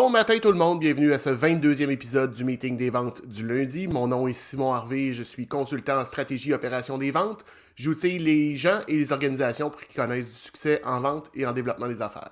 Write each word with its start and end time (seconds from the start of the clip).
Bon 0.00 0.10
matin 0.10 0.38
tout 0.38 0.52
le 0.52 0.56
monde, 0.56 0.78
bienvenue 0.78 1.12
à 1.12 1.18
ce 1.18 1.28
22e 1.28 1.90
épisode 1.90 2.30
du 2.30 2.44
meeting 2.44 2.76
des 2.76 2.88
ventes 2.88 3.26
du 3.26 3.44
lundi. 3.44 3.88
Mon 3.88 4.06
nom 4.06 4.28
est 4.28 4.32
Simon 4.32 4.72
Harvey, 4.72 5.12
je 5.12 5.24
suis 5.24 5.48
consultant 5.48 5.98
en 5.98 6.04
stratégie 6.04 6.52
et 6.52 6.54
opération 6.54 6.98
des 6.98 7.10
ventes. 7.10 7.44
J'outille 7.74 8.20
les 8.20 8.54
gens 8.54 8.78
et 8.86 8.94
les 8.94 9.10
organisations 9.12 9.70
pour 9.70 9.80
qu'ils 9.80 9.96
connaissent 9.96 10.28
du 10.28 10.36
succès 10.36 10.80
en 10.84 11.00
vente 11.00 11.28
et 11.34 11.44
en 11.44 11.52
développement 11.52 11.88
des 11.88 12.00
affaires. 12.00 12.30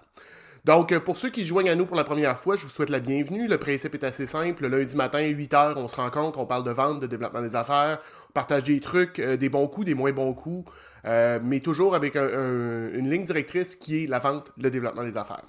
Donc, 0.65 0.97
pour 1.01 1.17
ceux 1.17 1.31
qui 1.31 1.43
se 1.43 1.49
joignent 1.49 1.71
à 1.71 1.75
nous 1.75 1.87
pour 1.87 1.97
la 1.97 2.05
première 2.05 2.39
fois, 2.39 2.55
je 2.55 2.63
vous 2.63 2.69
souhaite 2.69 2.89
la 2.89 3.01
bienvenue. 3.01 3.49
Le 3.49 3.59
principe 3.59 3.95
est 3.95 4.05
assez 4.05 4.27
simple. 4.27 4.69
Le 4.69 4.79
lundi 4.79 4.95
matin, 4.95 5.19
8h, 5.19 5.75
on 5.77 5.89
se 5.89 5.97
rencontre, 5.97 6.39
on 6.39 6.47
parle 6.47 6.63
de 6.63 6.71
vente, 6.71 7.01
de 7.01 7.09
développement 7.09 7.43
des 7.43 7.57
affaires, 7.57 7.99
on 8.31 8.33
partage 8.33 8.63
des 8.63 8.79
trucs, 8.79 9.19
euh, 9.19 9.37
des 9.37 9.49
bons 9.49 9.67
coups, 9.67 9.87
des 9.87 9.95
moins 9.95 10.13
bons 10.13 10.35
coups, 10.35 10.71
euh, 11.05 11.41
mais 11.43 11.59
toujours 11.59 11.97
avec 11.97 12.15
une 12.15 13.11
ligne 13.11 13.25
directrice 13.25 13.75
qui 13.75 14.05
est 14.05 14.07
la 14.07 14.21
vente, 14.21 14.53
le 14.57 14.71
développement 14.71 15.03
des 15.03 15.17
affaires. 15.17 15.43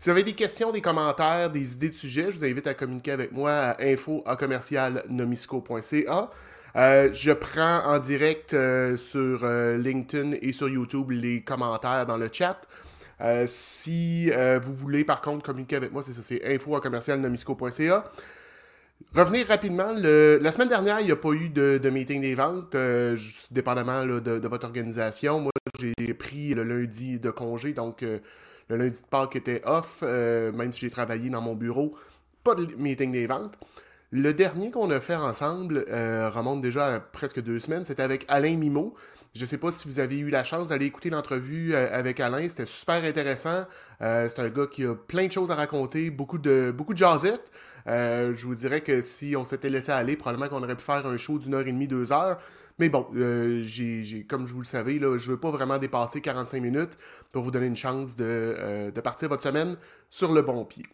Si 0.00 0.04
vous 0.04 0.10
avez 0.12 0.22
des 0.22 0.34
questions, 0.34 0.70
des 0.70 0.80
commentaires, 0.80 1.50
des 1.50 1.74
idées 1.74 1.88
de 1.88 1.94
sujets, 1.94 2.30
je 2.30 2.38
vous 2.38 2.44
invite 2.44 2.68
à 2.68 2.74
communiquer 2.74 3.10
avec 3.10 3.32
moi 3.32 3.50
à 3.50 3.82
info 3.82 4.22
euh, 6.76 7.12
je 7.12 7.32
prends 7.32 7.78
en 7.84 7.98
direct 7.98 8.54
euh, 8.54 8.94
sur 8.96 9.42
euh, 9.42 9.76
LinkedIn 9.76 10.36
et 10.40 10.52
sur 10.52 10.68
YouTube 10.68 11.10
les 11.10 11.42
commentaires 11.42 12.06
dans 12.06 12.16
le 12.16 12.28
chat. 12.30 12.60
si 13.48 14.30
vous 14.62 14.72
voulez 14.72 15.02
par 15.02 15.20
contre 15.20 15.44
communiquer 15.46 15.74
avec 15.74 15.90
moi, 15.90 16.04
c'est 16.06 16.12
ça, 16.12 16.22
c'est 16.22 16.44
info 16.44 16.80
Revenir 19.14 19.48
rapidement, 19.48 19.92
la 19.94 20.52
semaine 20.52 20.68
dernière, 20.68 21.00
il 21.00 21.06
n'y 21.06 21.12
a 21.12 21.16
pas 21.16 21.32
eu 21.32 21.48
de, 21.48 21.90
meeting 21.90 22.20
des 22.20 22.36
ventes, 22.36 22.76
dépendamment 23.50 24.04
de, 24.04 24.20
de, 24.20 24.48
votre 24.48 24.66
organisation. 24.66 25.40
Moi, 25.40 25.52
j'ai 25.80 26.14
pris 26.14 26.54
le 26.54 26.62
lundi 26.62 27.18
de 27.18 27.30
congé, 27.30 27.72
donc 27.72 28.04
le 28.68 28.76
lundi 28.76 29.00
de 29.00 29.06
Pâques 29.06 29.36
était 29.36 29.62
off, 29.64 30.00
euh, 30.02 30.52
même 30.52 30.72
si 30.72 30.80
j'ai 30.80 30.90
travaillé 30.90 31.30
dans 31.30 31.40
mon 31.40 31.54
bureau. 31.54 31.94
Pas 32.44 32.54
de 32.54 32.66
meeting 32.76 33.12
des 33.12 33.26
ventes. 33.26 33.58
Le 34.10 34.32
dernier 34.32 34.70
qu'on 34.70 34.90
a 34.90 35.00
fait 35.00 35.16
ensemble 35.16 35.84
euh, 35.88 36.30
remonte 36.30 36.62
déjà 36.62 36.94
à 36.94 37.00
presque 37.00 37.42
deux 37.42 37.58
semaines. 37.58 37.84
C'était 37.84 38.02
avec 38.02 38.24
Alain 38.28 38.56
Mimo. 38.56 38.94
Je 39.34 39.42
ne 39.42 39.46
sais 39.46 39.58
pas 39.58 39.70
si 39.70 39.88
vous 39.88 39.98
avez 39.98 40.18
eu 40.18 40.28
la 40.28 40.42
chance 40.42 40.68
d'aller 40.68 40.86
écouter 40.86 41.10
l'entrevue 41.10 41.74
euh, 41.74 41.88
avec 41.92 42.20
Alain. 42.20 42.48
C'était 42.48 42.66
super 42.66 43.04
intéressant. 43.04 43.66
c'est 44.00 44.38
un 44.38 44.48
gars 44.48 44.66
qui 44.66 44.84
a 44.84 44.94
plein 44.94 45.26
de 45.26 45.32
choses 45.32 45.50
à 45.50 45.54
raconter, 45.54 46.10
beaucoup 46.10 46.38
de, 46.38 46.72
beaucoup 46.76 46.92
de 46.92 46.98
jasettes. 46.98 47.50
je 47.86 48.44
vous 48.44 48.54
dirais 48.54 48.80
que 48.80 49.00
si 49.00 49.36
on 49.36 49.44
s'était 49.44 49.68
laissé 49.68 49.92
aller, 49.92 50.16
probablement 50.16 50.48
qu'on 50.48 50.62
aurait 50.62 50.76
pu 50.76 50.84
faire 50.84 51.06
un 51.06 51.16
show 51.16 51.38
d'une 51.38 51.54
heure 51.54 51.66
et 51.66 51.72
demie, 51.72 51.88
deux 51.88 52.12
heures. 52.12 52.38
Mais 52.78 52.88
bon, 52.88 53.06
euh, 53.16 53.64
comme 54.28 54.46
je 54.46 54.52
vous 54.52 54.60
le 54.60 54.66
savez, 54.66 54.98
là, 54.98 55.18
je 55.18 55.26
ne 55.26 55.32
veux 55.32 55.40
pas 55.40 55.50
vraiment 55.50 55.78
dépasser 55.78 56.20
45 56.20 56.62
minutes 56.62 56.92
pour 57.32 57.42
vous 57.42 57.50
donner 57.50 57.66
une 57.66 57.76
chance 57.76 58.14
euh, 58.20 58.90
de, 58.90 59.00
partir 59.00 59.28
votre 59.28 59.42
semaine 59.42 59.76
sur 60.10 60.32
le 60.32 60.42
bon 60.42 60.64
pied. 60.64 60.86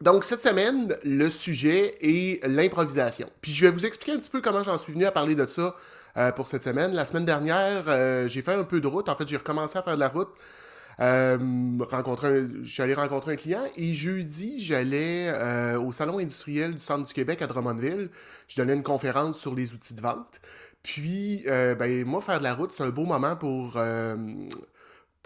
Donc, 0.00 0.24
cette 0.24 0.42
semaine, 0.42 0.94
le 1.04 1.28
sujet 1.28 1.96
est 2.00 2.46
l'improvisation. 2.46 3.30
Puis, 3.42 3.52
je 3.52 3.66
vais 3.66 3.70
vous 3.70 3.84
expliquer 3.84 4.12
un 4.12 4.18
petit 4.18 4.30
peu 4.30 4.40
comment 4.40 4.62
j'en 4.62 4.78
suis 4.78 4.92
venu 4.92 5.04
à 5.04 5.12
parler 5.12 5.34
de 5.34 5.46
ça 5.46 5.74
euh, 6.16 6.32
pour 6.32 6.46
cette 6.46 6.62
semaine. 6.62 6.92
La 6.92 7.04
semaine 7.04 7.24
dernière, 7.24 8.28
j'ai 8.28 8.42
fait 8.42 8.54
un 8.54 8.64
peu 8.64 8.80
de 8.80 8.86
route. 8.86 9.08
En 9.08 9.14
fait, 9.14 9.26
j'ai 9.28 9.36
recommencé 9.36 9.78
à 9.78 9.82
faire 9.82 9.94
de 9.94 10.00
la 10.00 10.08
route. 10.08 10.30
rencontrer 10.98 12.46
je 12.62 12.70
suis 12.70 12.82
allé 12.82 12.94
rencontrer 12.94 13.32
un 13.32 13.36
client 13.36 13.64
et 13.76 13.92
jeudi, 13.94 14.58
j'allais 14.58 15.30
au 15.76 15.92
Salon 15.92 16.18
industriel 16.18 16.74
du 16.74 16.80
Centre 16.80 17.06
du 17.06 17.12
Québec 17.12 17.42
à 17.42 17.46
Drummondville. 17.46 18.10
Je 18.48 18.56
donnais 18.56 18.74
une 18.74 18.82
conférence 18.82 19.38
sur 19.38 19.54
les 19.54 19.74
outils 19.74 19.94
de 19.94 20.00
vente. 20.00 20.40
Puis, 20.86 21.42
euh, 21.48 21.74
ben, 21.74 22.04
moi, 22.04 22.20
faire 22.20 22.38
de 22.38 22.44
la 22.44 22.54
route, 22.54 22.70
c'est 22.70 22.84
un 22.84 22.90
beau 22.90 23.06
moment 23.06 23.34
pour, 23.34 23.72
euh, 23.74 24.16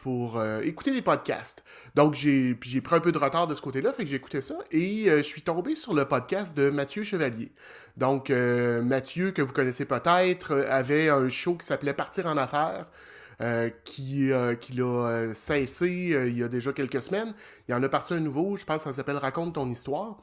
pour 0.01 0.39
euh, 0.39 0.61
écouter 0.63 0.93
des 0.93 1.03
podcasts. 1.03 1.63
Donc, 1.95 2.15
j'ai 2.15 2.55
pris 2.55 2.97
un 2.97 3.01
peu 3.01 3.13
de 3.13 3.19
retard 3.19 3.47
de 3.47 3.55
ce 3.55 3.61
côté-là, 3.63 3.93
fait 3.93 4.05
que 4.05 4.15
écouté 4.15 4.41
ça, 4.41 4.57
et 4.71 5.05
je 5.07 5.23
suis 5.23 5.43
tombé 5.43 5.75
sur 5.75 5.95
le 5.95 6.07
podcast 6.07 6.57
de 6.57 6.71
Mathieu 6.71 7.03
Chevalier. 7.03 7.53
Donc, 7.97 8.31
Mathieu, 8.31 9.33
que 9.33 9.43
vous 9.43 9.53
connaissez 9.53 9.85
peut-être, 9.85 10.55
avait 10.69 11.09
un 11.09 11.29
show 11.29 11.55
qui 11.55 11.67
s'appelait 11.67 11.95
Partir 11.95 12.27
en 12.27 12.37
affaires. 12.37 12.87
qui, 13.85 14.31
qui 14.61 14.73
l'a 14.73 15.35
cessé 15.35 15.89
il 16.27 16.39
y 16.39 16.43
a 16.43 16.49
déjà 16.49 16.73
quelques 16.73 17.03
semaines. 17.03 17.35
Il 17.69 17.75
en 17.75 17.83
a 17.83 17.89
parti 17.89 18.15
un 18.15 18.21
nouveau, 18.21 18.57
je 18.57 18.65
pense 18.65 18.79
que 18.79 18.91
ça 18.91 18.93
s'appelle 18.93 19.17
Raconte 19.17 19.55
ton 19.55 19.69
histoire. 19.69 20.19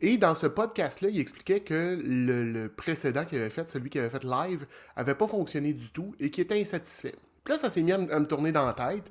Et 0.00 0.16
dans 0.16 0.34
ce 0.34 0.46
podcast-là, 0.46 1.08
il 1.10 1.18
expliquait 1.18 1.60
que 1.60 1.98
le, 2.00 2.68
précédent 2.68 3.24
qu'il 3.24 3.38
avait 3.38 3.50
fait, 3.50 3.66
celui 3.68 3.90
qui 3.90 3.98
avait 3.98 4.10
fait 4.10 4.22
live, 4.22 4.66
avait 4.94 5.16
pas 5.16 5.26
fonctionné 5.26 5.72
du 5.72 5.90
tout 5.90 6.14
et 6.20 6.30
qu'il 6.30 6.42
était 6.44 6.60
insatisfait. 6.60 7.16
Là, 7.48 7.56
ça 7.56 7.70
s'est 7.70 7.82
mis 7.82 7.92
à, 7.92 7.98
me 7.98 8.26
tourner 8.26 8.52
dans 8.52 8.66
la 8.66 8.74
tête. 8.74 9.10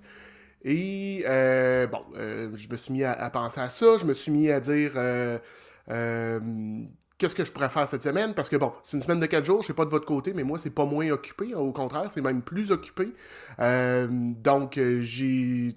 Et 0.64 1.24
euh, 1.26 1.88
bon, 1.88 2.04
euh, 2.16 2.50
je 2.56 2.68
me 2.70 2.76
suis 2.76 2.94
mis 2.94 3.04
à, 3.04 3.30
penser 3.30 3.62
à 3.62 3.70
ça, 3.70 3.98
je 3.98 4.06
me 4.06 4.14
suis 4.14 4.32
mis 4.32 4.52
à 4.52 4.60
dire 4.60 4.92
euh, 4.96 5.38
qu'est-ce 7.18 7.36
que 7.36 7.46
je 7.46 7.52
pourrais 7.52 7.70
faire 7.70 7.88
cette 7.88 8.02
semaine? 8.02 8.34
Parce 8.34 8.50
que 8.50 8.58
bon, 8.58 8.74
c'est 8.84 8.98
une 8.98 9.04
semaine 9.04 9.20
de 9.20 9.26
quatre 9.28 9.46
jours, 9.46 9.62
je 9.62 9.68
sais 9.68 9.74
pas 9.74 9.86
de 9.86 9.90
votre 9.90 10.06
côté, 10.06 10.34
mais 10.34 10.44
moi, 10.44 10.58
c'est 10.58 10.72
pas 10.72 10.86
moins 10.86 11.10
occupé. 11.10 11.54
Au 11.56 11.72
contraire, 11.72 12.10
c'est 12.12 12.22
même 12.22 12.42
plus 12.42 12.72
occupé. 12.72 13.14
Donc, 13.60 14.80
j'ai, 15.00 15.70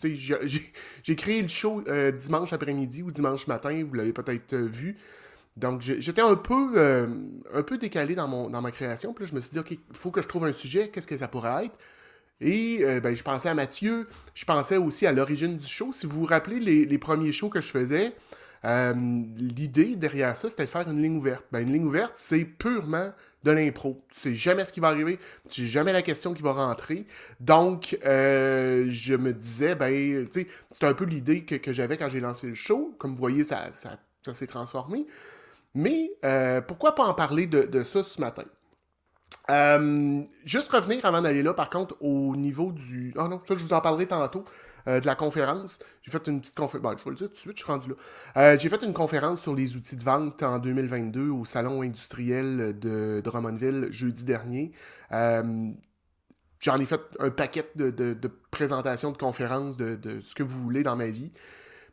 j'ai 1.03 1.16
créé 1.16 1.43
le 1.43 1.49
show 1.49 1.84
dimanche 2.19 2.53
après-midi 2.53 3.03
ou 3.03 3.10
dimanche 3.10 3.47
matin, 3.47 3.84
vous 3.87 3.94
l'avez 3.94 4.12
peut-être 4.12 4.56
vu. 4.56 4.97
Donc, 5.56 5.82
j'étais 5.82 6.22
un 6.22 6.37
peu, 6.37 7.06
un 7.53 7.62
peu 7.62 7.76
décalé 7.76 8.15
dans, 8.15 8.28
mon, 8.28 8.49
dans 8.49 8.62
ma 8.62 8.70
création. 8.70 9.12
Puis 9.12 9.25
là, 9.25 9.31
je 9.31 9.34
me 9.37 9.41
suis 9.41 9.50
dit, 9.50 9.59
OK, 9.59 9.70
il 9.72 9.78
faut 9.93 10.10
que 10.10 10.22
je 10.22 10.26
trouve 10.26 10.47
un 10.47 10.53
sujet, 10.53 10.88
qu'est-ce 10.88 11.06
que 11.06 11.16
ça 11.16 11.28
pourrait 11.28 11.66
être? 11.66 11.76
Et 12.40 12.84
ben, 13.02 13.14
je 13.14 13.22
pensais 13.22 13.48
à 13.48 13.54
Mathieu, 13.54 14.08
je 14.34 14.44
pensais 14.44 14.76
aussi 14.78 15.06
à 15.06 15.12
l'origine 15.12 15.56
du 15.56 15.66
show. 15.66 15.92
Si 15.92 16.06
vous 16.06 16.20
vous 16.20 16.26
rappelez 16.26 16.58
les, 16.58 16.98
premiers 16.98 17.32
shows 17.32 17.50
que 17.50 17.60
je 17.60 17.70
faisais, 17.70 18.14
euh, 18.64 18.92
l'idée 19.36 19.96
derrière 19.96 20.36
ça, 20.36 20.50
c'était 20.50 20.64
de 20.64 20.68
faire 20.68 20.88
une 20.88 21.02
ligne 21.02 21.16
ouverte. 21.16 21.44
Ben, 21.50 21.60
une 21.60 21.72
ligne 21.72 21.84
ouverte, 21.84 22.12
c'est 22.16 22.44
purement 22.44 23.10
de 23.42 23.50
l'impro. 23.50 24.04
Tu 24.10 24.20
sais 24.20 24.34
jamais 24.34 24.64
ce 24.64 24.72
qui 24.72 24.80
va 24.80 24.88
arriver, 24.88 25.18
tu 25.48 25.62
sais 25.62 25.66
jamais 25.66 25.92
la 25.92 26.02
question 26.02 26.34
qui 26.34 26.42
va 26.42 26.52
rentrer. 26.52 27.06
Donc, 27.40 27.98
euh, 28.04 28.86
je 28.88 29.14
me 29.14 29.32
disais, 29.32 29.74
ben, 29.74 30.28
tu 30.28 30.46
c'est 30.70 30.84
un 30.84 30.94
peu 30.94 31.04
l'idée 31.04 31.44
que, 31.44 31.72
j'avais 31.72 31.96
quand 31.96 32.08
j'ai 32.08 32.20
lancé 32.20 32.48
le 32.48 32.54
show. 32.54 32.94
Comme 32.98 33.12
vous 33.12 33.18
voyez, 33.18 33.44
ça, 33.44 33.70
ça, 33.72 33.98
s'est 34.34 34.46
transformé. 34.46 35.06
Mais 35.74 36.12
euh, 36.24 36.60
pourquoi 36.60 36.94
pas 36.94 37.04
en 37.04 37.14
parler 37.14 37.46
de 37.46 37.82
ça 37.82 38.02
ce 38.02 38.20
matin? 38.20 38.44
Juste 40.44 40.71
revenir 40.72 41.05
avant 41.05 41.22
d'aller 41.22 41.43
là, 41.43 41.55
par 41.55 41.71
contre, 41.71 41.97
au 42.00 42.37
niveau 42.37 42.72
du. 42.72 43.15
Ah 43.16 43.28
non, 43.28 43.41
ça, 43.47 43.55
je 43.55 43.65
vous 43.65 43.72
en 43.72 43.81
parlerai 43.81 44.06
tantôt. 44.06 44.44
Euh, 44.88 45.00
de 45.00 45.06
la 45.06 45.15
conférence. 45.15 45.78
J'ai 46.03 46.11
fait 46.11 46.27
une 46.27 46.41
petite 46.41 46.56
conférence. 46.56 46.83
Bon, 46.83 46.97
je 46.99 47.05
vais 47.05 47.11
le 47.11 47.16
dire 47.16 47.28
tout 47.28 47.34
de 47.34 47.38
suite, 47.38 47.59
je 47.59 47.62
suis 47.62 47.72
rendu 47.72 47.91
là. 47.91 47.94
Euh, 48.37 48.59
j'ai 48.59 48.69
fait 48.69 48.83
une 48.83 48.93
conférence 48.93 49.43
sur 49.43 49.55
les 49.55 49.77
outils 49.77 49.97
de 49.97 50.05
vente 50.05 50.43
en 50.43 50.59
2022 50.59 51.28
au 51.28 51.44
Salon 51.44 51.83
industriel 51.83 52.78
de 52.78 53.21
Drummondville 53.25 53.88
jeudi 53.91 54.25
dernier. 54.25 54.72
Euh, 55.12 55.71
j'en 56.61 56.81
ai 56.81 56.87
fait 56.87 57.00
un 57.19 57.31
paquet 57.31 57.65
de, 57.75 58.17
présentations, 58.50 59.12
de 59.12 59.19
conférences, 59.19 59.77
de, 59.77 60.21
ce 60.21 60.34
que 60.34 60.43
vous 60.43 60.59
voulez 60.62 60.82
dans 60.82 60.97
ma 60.97 61.11
vie. 61.11 61.32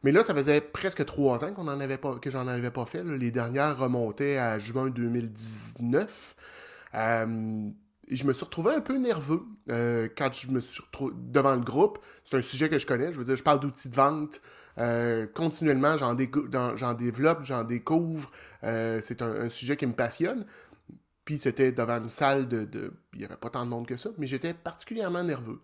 Mais 0.04 0.12
là, 0.12 0.22
ça 0.22 0.34
faisait 0.34 0.62
presque 0.62 1.04
trois 1.06 1.44
ans 1.44 1.54
que 1.54 2.30
j'en 2.30 2.48
avais 2.48 2.72
pas 2.72 2.86
fait. 2.86 3.04
Les 3.04 3.32
dernières 3.32 3.78
remontaient 3.78 4.38
à 4.38 4.58
juin 4.58 4.90
2019 4.90 6.36
je 8.10 8.26
me 8.26 8.34
suis 8.34 8.46
retrouvé 8.46 8.74
un 8.74 8.82
peu 8.82 8.98
nerveux 8.98 9.44
euh, 9.70 10.08
quand 10.16 10.32
je 10.34 10.50
me 10.50 10.60
suis 10.60 10.82
retrouvé 10.82 11.14
devant 11.18 11.56
le 11.56 11.62
groupe. 11.62 12.00
C'est 12.24 12.38
un 12.38 12.42
sujet 12.42 12.70
que 12.70 12.78
je 12.78 12.86
connais. 12.86 13.12
Je 13.12 13.18
veux 13.18 13.26
dire, 13.26 13.36
je 13.36 13.44
parle 13.44 13.60
d'outils 13.60 13.90
de 13.90 13.96
vente. 13.96 14.42
Euh, 14.78 15.28
continuellement, 15.28 15.98
j'en, 15.98 16.14
développe, 16.14 17.44
j'en 17.44 17.64
découvre. 17.64 18.32
Euh, 18.64 19.00
c'est 19.02 19.22
un, 19.22 19.50
sujet 19.50 19.76
qui 19.76 19.86
me 19.86 19.94
passionne. 19.94 20.46
Puis 21.26 21.38
c'était 21.38 21.72
devant 21.74 22.00
une 22.00 22.10
salle 22.10 22.48
de. 22.48 22.94
Il 23.14 23.20
n'y 23.20 23.26
avait 23.26 23.36
pas 23.36 23.50
tant 23.50 23.66
de 23.66 23.70
monde 23.70 23.88
que 23.88 23.98
ça, 23.98 24.10
mais 24.18 24.28
j'étais 24.28 24.54
particulièrement 24.54 25.24
nerveux. 25.24 25.60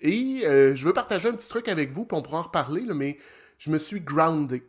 et 0.00 0.40
je 0.42 0.84
veux 0.84 0.92
partager 0.92 1.28
un 1.28 1.34
petit 1.34 1.48
truc 1.48 1.68
avec 1.68 1.92
vous, 1.92 2.04
puis 2.04 2.16
on 2.16 2.22
pourra 2.22 2.38
en 2.38 2.42
reparler, 2.42 2.82
mais 2.92 3.18
je 3.58 3.70
me 3.70 3.78
suis 3.78 4.00
groundé. 4.00 4.64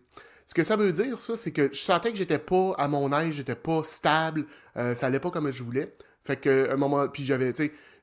Ce 0.46 0.54
que 0.54 0.64
ça 0.64 0.76
veut 0.76 0.92
dire, 0.92 1.20
ça, 1.20 1.36
c'est 1.36 1.52
que 1.52 1.70
je 1.74 1.80
sentais 1.80 2.12
que 2.12 2.18
j'étais 2.18 2.40
pas 2.40 2.74
à 2.78 2.88
mon 2.88 3.12
âge, 3.12 3.34
j'étais 3.34 3.56
pas 3.56 3.84
stable, 3.84 4.46
ça 4.76 5.08
allait 5.08 5.20
pas 5.20 5.32
comme 5.32 5.50
je 5.50 5.64
voulais. 5.64 5.92
Fait 6.24 6.38
que 6.38 6.72
un 6.72 6.78
moment, 6.78 7.08
puis 7.08 7.24
j'avais, 7.24 7.54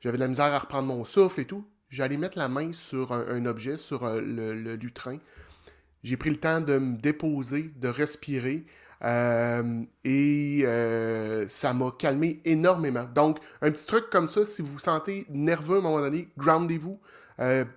j'avais 0.01 0.17
de 0.17 0.23
la 0.23 0.29
misère 0.29 0.47
à 0.47 0.59
reprendre 0.59 0.87
mon 0.89 1.05
souffle 1.05 1.41
et 1.41 1.45
tout. 1.45 1.65
J'allais 1.93 2.17
mettre 2.17 2.39
la 2.39 2.49
main 2.49 2.73
sur 2.73 3.13
un, 3.13 3.45
objet, 3.45 3.77
sur 3.77 4.05
euh, 4.05 4.23
le, 4.23 4.77
lutrin. 4.77 5.19
J'ai 6.03 6.17
pris 6.17 6.31
le 6.31 6.37
temps 6.37 6.63
de 6.63 6.79
me 6.79 6.97
déposer, 6.97 7.71
de 7.77 7.89
respirer. 7.89 8.65
Euh, 9.05 9.83
et 10.05 10.63
euh, 10.65 11.47
ça 11.49 11.75
m'a 11.75 11.91
calmé 11.91 12.41
énormément. 12.47 13.05
Donc, 13.05 13.41
un 13.61 13.71
petit 13.71 13.85
truc 13.85 14.09
comme 14.09 14.27
ça, 14.27 14.45
si 14.45 14.63
vous 14.63 14.73
vous 14.73 14.79
sentez 14.79 15.27
nerveux 15.29 15.77
à 15.77 15.79
un 15.81 15.83
moment 15.83 16.01
donné, 16.01 16.29
groundez-vous. 16.39 16.99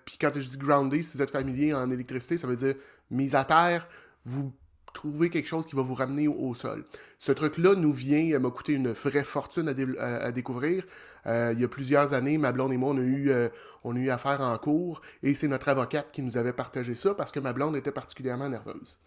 puis 0.06 0.18
quand 0.22 0.32
je 0.34 0.48
dis 0.48 0.58
groundé, 0.58 1.02
si 1.02 1.18
vous 1.18 1.24
êtes 1.24 1.32
familier 1.32 1.74
en 1.74 1.92
électricité, 1.92 2.38
ça 2.38 2.48
veut 2.48 2.56
dire 2.56 2.76
mise 3.12 3.36
à 3.36 3.44
terre. 3.44 3.86
Vous 4.25 4.54
trouver 4.95 5.30
quelque 5.30 5.48
chose 5.48 5.68
qui 5.68 5.75
va 5.75 5.83
vous 5.83 5.94
ramener 5.94 6.27
au, 6.27 6.56
sol. 6.56 6.83
Ce 7.19 7.31
truc-là 7.31 7.75
nous 7.75 7.92
vient, 7.92 8.39
m'a 8.39 8.50
coûté 8.50 8.74
une 8.74 8.92
vraie 8.92 9.24
fortune 9.24 9.68
à, 10.00 10.31
découvrir. 10.31 10.86
Euh, 11.27 11.51
il 11.54 11.60
y 11.60 11.63
a 11.63 11.68
plusieurs 11.68 12.13
années, 12.13 12.39
ma 12.39 12.51
blonde 12.51 12.74
et 12.74 12.77
moi, 12.77 12.92
on 12.92 12.98
a 12.98 13.01
eu, 13.01 13.30
euh, 13.30 13.50
on 13.83 13.95
a 13.95 14.00
eu 14.00 14.10
affaire 14.10 14.42
en 14.42 14.57
cours 14.57 15.01
et 15.22 15.36
c'est 15.36 15.48
notre 15.48 15.69
avocate 15.69 16.12
qui 16.12 16.24
nous 16.24 16.38
avait 16.38 16.54
partagé 16.54 16.95
ça 16.95 17.13
parce 17.13 17.31
que 17.31 17.39
ma 17.39 17.54
blonde 17.54 17.75
était 17.75 17.92
particulièrement 17.92 18.50
nerveuse. 18.50 18.98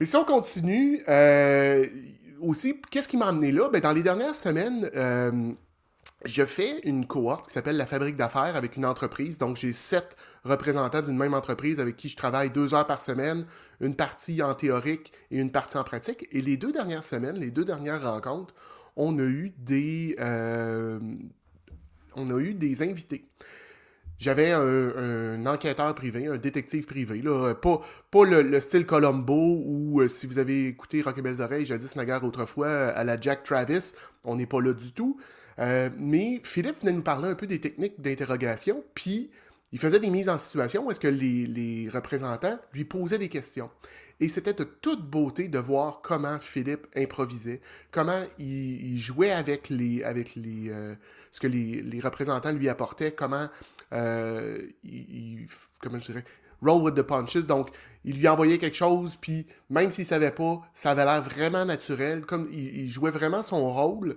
Mais 0.00 0.06
si 0.06 0.16
on 0.16 0.24
continue, 0.24 1.02
euh, 1.08 1.86
aussi, 2.40 2.80
qu'est-ce 2.90 3.08
qui 3.08 3.16
m'a 3.16 3.26
amené 3.28 3.52
là? 3.52 3.68
Ben, 3.68 3.80
dans 3.80 3.92
les 3.92 4.02
dernières 4.02 4.34
semaines, 4.34 4.90
je 6.24 6.44
fais 6.44 6.80
une 6.80 7.06
cohorte 7.06 7.46
qui 7.46 7.52
s'appelle 7.52 7.76
la 7.76 7.86
fabrique 7.86 8.16
d'affaires 8.16 8.56
avec 8.56 8.76
une 8.76 8.84
entreprise. 8.84 9.38
Donc, 9.38 9.56
j'ai 9.56 9.72
sept 9.72 10.16
représentants 10.44 11.02
d'une 11.02 11.16
même 11.16 11.34
entreprise 11.34 11.80
avec 11.80 11.96
qui 11.96 12.08
je 12.08 12.16
travaille 12.16 12.50
deux 12.50 12.74
heures 12.74 12.86
par 12.86 13.00
semaine, 13.00 13.46
une 13.80 13.96
partie 13.96 14.42
en 14.42 14.54
théorique 14.54 15.12
et 15.30 15.38
une 15.38 15.50
partie 15.50 15.78
en 15.78 15.84
pratique. 15.84 16.28
Et 16.32 16.42
les 16.42 16.56
deux 16.56 16.72
dernières 16.72 17.02
semaines, 17.02 17.36
les 17.36 17.50
deux 17.50 17.64
dernières 17.64 18.02
rencontres, 18.02 18.54
on 18.96 19.18
a 19.18 19.22
eu 19.22 19.52
des, 19.56 20.14
euh, 20.20 21.00
on 22.16 22.30
a 22.30 22.38
eu 22.38 22.54
des 22.54 22.82
invités. 22.82 23.24
J'avais 24.18 24.50
un, 24.50 25.46
enquêteur 25.46 25.94
privé, 25.94 26.26
un 26.26 26.36
détective 26.36 26.84
privé, 26.84 27.22
là, 27.22 27.54
pas, 27.54 27.80
pas 28.10 28.26
le, 28.26 28.60
style 28.60 28.84
Colombo 28.84 29.62
ou 29.64 30.02
euh, 30.02 30.08
si 30.08 30.26
vous 30.26 30.38
avez 30.38 30.66
écouté 30.66 31.00
Rock 31.00 31.16
et 31.16 31.22
Belles 31.22 31.40
Oreilles, 31.40 31.64
jadis 31.64 31.96
naguère 31.96 32.22
autrefois, 32.22 32.68
à 32.68 33.02
la 33.02 33.18
Jack 33.18 33.44
Travis, 33.44 33.92
on 34.24 34.36
n'est 34.36 34.44
pas 34.44 34.60
là 34.60 34.74
du 34.74 34.92
tout. 34.92 35.18
Euh, 35.60 35.90
mais 35.98 36.40
Philippe 36.42 36.80
venait 36.80 36.92
nous 36.92 37.02
parler 37.02 37.28
un 37.28 37.34
peu 37.34 37.46
des 37.46 37.60
techniques 37.60 38.00
d'interrogation, 38.00 38.82
puis 38.94 39.30
il 39.72 39.78
faisait 39.78 40.00
des 40.00 40.10
mises 40.10 40.28
en 40.28 40.38
situation 40.38 40.86
où 40.86 40.90
est-ce 40.90 41.00
que 41.00 41.08
les, 41.08 41.88
représentants 41.92 42.58
lui 42.72 42.84
posaient 42.84 43.18
des 43.18 43.28
questions. 43.28 43.70
Et 44.18 44.28
c'était 44.28 44.52
de 44.52 44.64
toute 44.64 45.08
beauté 45.08 45.48
de 45.48 45.58
voir 45.58 46.00
comment 46.02 46.38
Philippe 46.38 46.86
improvisait, 46.96 47.60
comment 47.90 48.22
il, 48.38 48.98
jouait 48.98 49.30
avec 49.30 49.68
les, 49.68 50.02
avec 50.02 50.34
les, 50.34 50.70
euh, 50.70 50.94
ce 51.30 51.40
que 51.40 51.46
les, 51.46 52.00
représentants 52.00 52.52
lui 52.52 52.68
apportaient, 52.68 53.12
comment 53.12 53.48
euh, 53.92 54.58
il, 54.82 55.46
comment 55.80 55.98
je 55.98 56.06
dirais, 56.06 56.24
roll 56.60 56.82
with 56.82 56.94
the 56.94 57.02
punches. 57.02 57.46
Donc, 57.46 57.70
il 58.04 58.18
lui 58.18 58.28
envoyait 58.28 58.58
quelque 58.58 58.76
chose, 58.76 59.16
puis 59.16 59.46
même 59.70 59.90
s'il 59.90 60.06
savait 60.06 60.32
pas, 60.32 60.60
ça 60.74 60.90
avait 60.90 61.04
l'air 61.04 61.22
vraiment 61.22 61.64
naturel, 61.64 62.26
comme 62.26 62.48
il, 62.52 62.88
jouait 62.88 63.10
vraiment 63.10 63.42
son 63.42 63.72
rôle. 63.72 64.16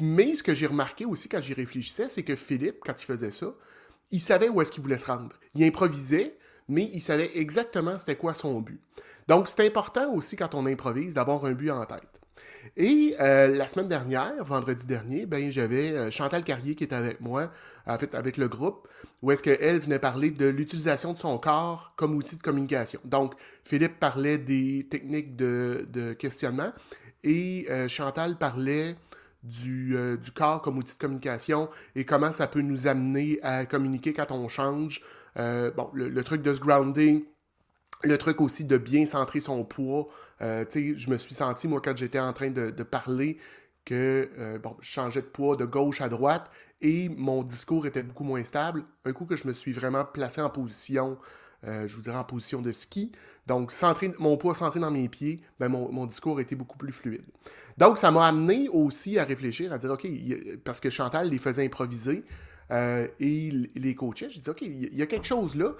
Mais 0.00 0.34
ce 0.34 0.42
que 0.42 0.54
j'ai 0.54 0.66
remarqué 0.66 1.04
aussi 1.04 1.28
quand 1.28 1.40
j'y 1.40 1.54
réfléchissais, 1.54 2.08
c'est 2.08 2.22
que 2.22 2.34
Philippe, 2.34 2.76
quand 2.80 3.00
il 3.00 3.04
faisait 3.04 3.30
ça, 3.30 3.54
il 4.10 4.20
savait 4.20 4.48
où 4.48 4.60
est-ce 4.60 4.72
qu'il 4.72 4.82
voulait 4.82 4.98
se 4.98 5.06
rendre. 5.06 5.36
Il 5.54 5.64
improvisait, 5.64 6.36
mais 6.68 6.88
il 6.92 7.00
savait 7.00 7.30
exactement 7.36 7.98
c'était 7.98 8.16
quoi 8.16 8.34
son 8.34 8.60
but. 8.60 8.80
Donc, 9.28 9.48
c'est 9.48 9.66
important 9.66 10.12
aussi 10.14 10.36
quand 10.36 10.54
on 10.54 10.66
improvise 10.66 11.14
d'avoir 11.14 11.44
un 11.44 11.52
but 11.52 11.70
en 11.70 11.84
tête. 11.84 12.08
Et 12.76 13.14
euh, 13.20 13.48
la 13.48 13.66
semaine 13.66 13.88
dernière, 13.88 14.32
vendredi 14.44 14.86
dernier, 14.86 15.26
ben, 15.26 15.50
j'avais 15.50 15.90
euh, 15.90 16.10
Chantal 16.10 16.44
Carrier 16.44 16.74
qui 16.74 16.84
était 16.84 16.94
avec 16.94 17.20
moi, 17.20 17.50
en 17.86 17.98
fait, 17.98 18.14
avec 18.14 18.36
le 18.36 18.48
groupe, 18.48 18.88
où 19.20 19.30
est-ce 19.30 19.42
qu'elle 19.42 19.78
venait 19.80 19.98
parler 19.98 20.30
de 20.30 20.46
l'utilisation 20.46 21.12
de 21.12 21.18
son 21.18 21.38
corps 21.38 21.92
comme 21.96 22.14
outil 22.14 22.36
de 22.36 22.42
communication. 22.42 23.00
Donc, 23.04 23.34
Philippe 23.64 23.98
parlait 23.98 24.38
des 24.38 24.86
techniques 24.90 25.36
de, 25.36 26.14
questionnement 26.18 26.72
et 27.24 27.66
euh, 27.70 27.88
Chantal 27.88 28.38
parlait 28.38 28.96
euh, 29.44 30.16
du, 30.16 30.30
corps 30.30 30.62
comme 30.62 30.78
outil 30.78 30.94
de 30.94 31.00
communication 31.00 31.68
et 31.96 32.04
comment 32.04 32.30
ça 32.30 32.46
peut 32.46 32.60
nous 32.60 32.86
amener 32.86 33.40
à 33.42 33.66
communiquer 33.66 34.12
quand 34.12 34.30
on 34.30 34.46
change. 34.48 35.02
Euh, 35.36 35.70
bon, 35.72 35.90
le, 35.92 36.22
truc 36.22 36.42
de 36.42 36.54
ce 36.54 36.60
grounding, 36.60 37.24
le 38.04 38.18
truc 38.18 38.40
aussi 38.40 38.64
de 38.64 38.78
bien 38.78 39.04
centrer 39.04 39.40
son 39.40 39.64
poids. 39.64 40.08
Euh, 40.40 40.64
je 40.72 41.10
me 41.10 41.16
suis 41.16 41.34
senti, 41.34 41.66
moi, 41.66 41.80
quand 41.82 41.96
j'étais 41.96 42.20
en 42.20 42.32
train 42.32 42.50
de, 42.50 42.82
parler, 42.82 43.38
que 43.84 44.58
bon, 44.62 44.76
je 44.80 44.88
changeais 44.88 45.22
de 45.22 45.26
poids 45.26 45.56
de 45.56 45.64
gauche 45.64 46.00
à 46.00 46.08
droite 46.08 46.48
et 46.80 47.08
mon 47.08 47.42
discours 47.42 47.86
était 47.86 48.02
beaucoup 48.02 48.24
moins 48.24 48.44
stable. 48.44 48.84
Un 49.04 49.12
coup 49.12 49.26
que 49.26 49.36
je 49.36 49.48
me 49.48 49.52
suis 49.52 49.72
vraiment 49.72 50.04
placé 50.04 50.40
en 50.40 50.50
position, 50.50 51.18
je 51.64 51.94
vous 51.94 52.02
dirais 52.02 52.16
en 52.16 52.24
position 52.24 52.60
de 52.60 52.72
ski, 52.72 53.12
donc 53.46 53.72
centré, 53.72 54.12
mon 54.18 54.36
poids 54.36 54.54
centré 54.54 54.80
dans 54.80 54.90
mes 54.90 55.08
pieds, 55.08 55.40
ben 55.60 55.68
mon, 55.68 55.90
mon 55.92 56.06
discours 56.06 56.40
était 56.40 56.56
beaucoup 56.56 56.78
plus 56.78 56.92
fluide. 56.92 57.24
Donc, 57.78 57.98
ça 57.98 58.10
m'a 58.10 58.26
amené 58.26 58.68
aussi 58.68 59.18
à 59.18 59.24
réfléchir, 59.24 59.72
à 59.72 59.78
dire, 59.78 59.90
OK, 59.90 60.06
parce 60.64 60.80
que 60.80 60.90
Chantal 60.90 61.28
les 61.28 61.38
faisait 61.38 61.64
improviser 61.64 62.24
euh, 62.70 63.06
et 63.20 63.50
les 63.74 63.94
coachait, 63.94 64.30
j'ai 64.30 64.40
dit, 64.40 64.50
OK, 64.50 64.62
il 64.62 64.94
y 64.94 65.02
a 65.02 65.06
quelque 65.06 65.26
chose 65.26 65.56
là. 65.56 65.72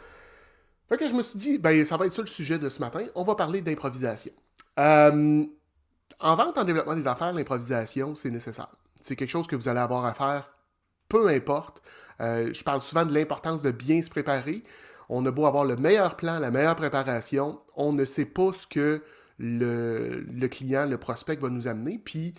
Fait 0.89 0.97
que 0.97 1.09
je 1.09 1.15
me 1.15 1.23
suis 1.23 1.39
dit, 1.39 1.59
ben, 1.59 1.85
ça 1.85 1.97
va 1.97 2.07
être 2.07 2.13
ça 2.13 2.23
le 2.23 2.29
sujet 2.29 2.59
de 2.59 2.69
ce 2.69 2.81
matin. 2.81 3.05
On 3.15 3.23
va 3.23 3.35
parler 3.35 3.63
d'improvisation. 3.63 4.33
Euh, 4.79 5.45
en 6.21 6.35
vente, 6.35 6.59
en 6.59 6.65
développement 6.65 6.95
des 6.95 7.07
affaires, 7.07 7.33
l'improvisation, 7.33 8.15
c'est 8.15 8.31
nécessaire. 8.31 8.75
C'est 9.01 9.17
quelque 9.17 9.31
chose 9.31 9.47
que 9.47 9.57
vous 9.57 9.69
allez 9.69 9.81
avoir 9.81 10.05
à 10.05 10.13
faire, 10.13 10.51
peu 11.09 11.29
importe. 11.29 11.83
Euh, 12.21 12.53
je 12.53 12.63
parle 12.63 12.81
souvent 12.83 13.05
de 13.05 13.15
l'importance 13.15 13.63
de 13.63 13.71
bien 13.71 14.03
se 14.03 14.11
préparer. 14.11 14.63
On 15.15 15.27
a 15.27 15.31
beau 15.31 15.45
avoir 15.45 15.67
le 15.67 15.77
meilleur 15.77 16.17
plan, 16.17 16.39
la 16.39 16.51
meilleure 16.51 16.75
préparation, 16.75 17.61
on 17.77 17.93
ne 17.93 18.07
sait 18.07 18.25
pas 18.25 18.51
ce 18.51 18.67
que 18.67 19.03
le, 19.39 20.47
client, 20.47 20.87
le 20.87 20.97
prospect 20.97 21.37
va 21.37 21.51
nous 21.51 21.69
amener. 21.69 22.01
Puis 22.03 22.33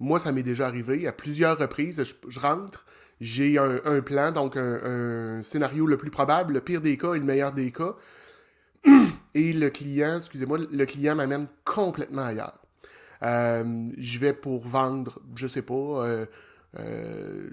moi, 0.00 0.18
ça 0.18 0.32
m'est 0.32 0.42
déjà 0.42 0.66
arrivé 0.66 1.06
à 1.06 1.12
plusieurs 1.12 1.56
reprises. 1.56 2.02
Je, 2.26 2.40
rentre, 2.40 2.84
j'ai 3.20 3.58
un, 3.58 4.00
plan, 4.00 4.32
donc 4.32 4.56
un, 4.56 5.40
scénario 5.44 5.86
le 5.86 5.96
plus 5.98 6.10
probable, 6.10 6.54
le 6.54 6.60
pire 6.60 6.80
des 6.80 6.96
cas 6.96 7.14
et 7.14 7.20
le 7.20 7.24
meilleur 7.24 7.52
des 7.52 7.70
cas. 7.70 7.94
Et 9.34 9.52
le 9.52 9.70
client, 9.70 10.16
excusez-moi, 10.16 10.58
le 10.58 10.84
client 10.86 11.14
m'amène 11.14 11.46
complètement 11.64 12.22
ailleurs. 12.22 12.60
Euh, 13.22 13.88
je 13.96 14.18
vais 14.18 14.32
pour 14.32 14.66
vendre, 14.66 15.20
je 15.36 15.46
sais 15.46 15.62
pas, 15.62 15.74
euh, 15.74 16.26
euh, 16.80 17.50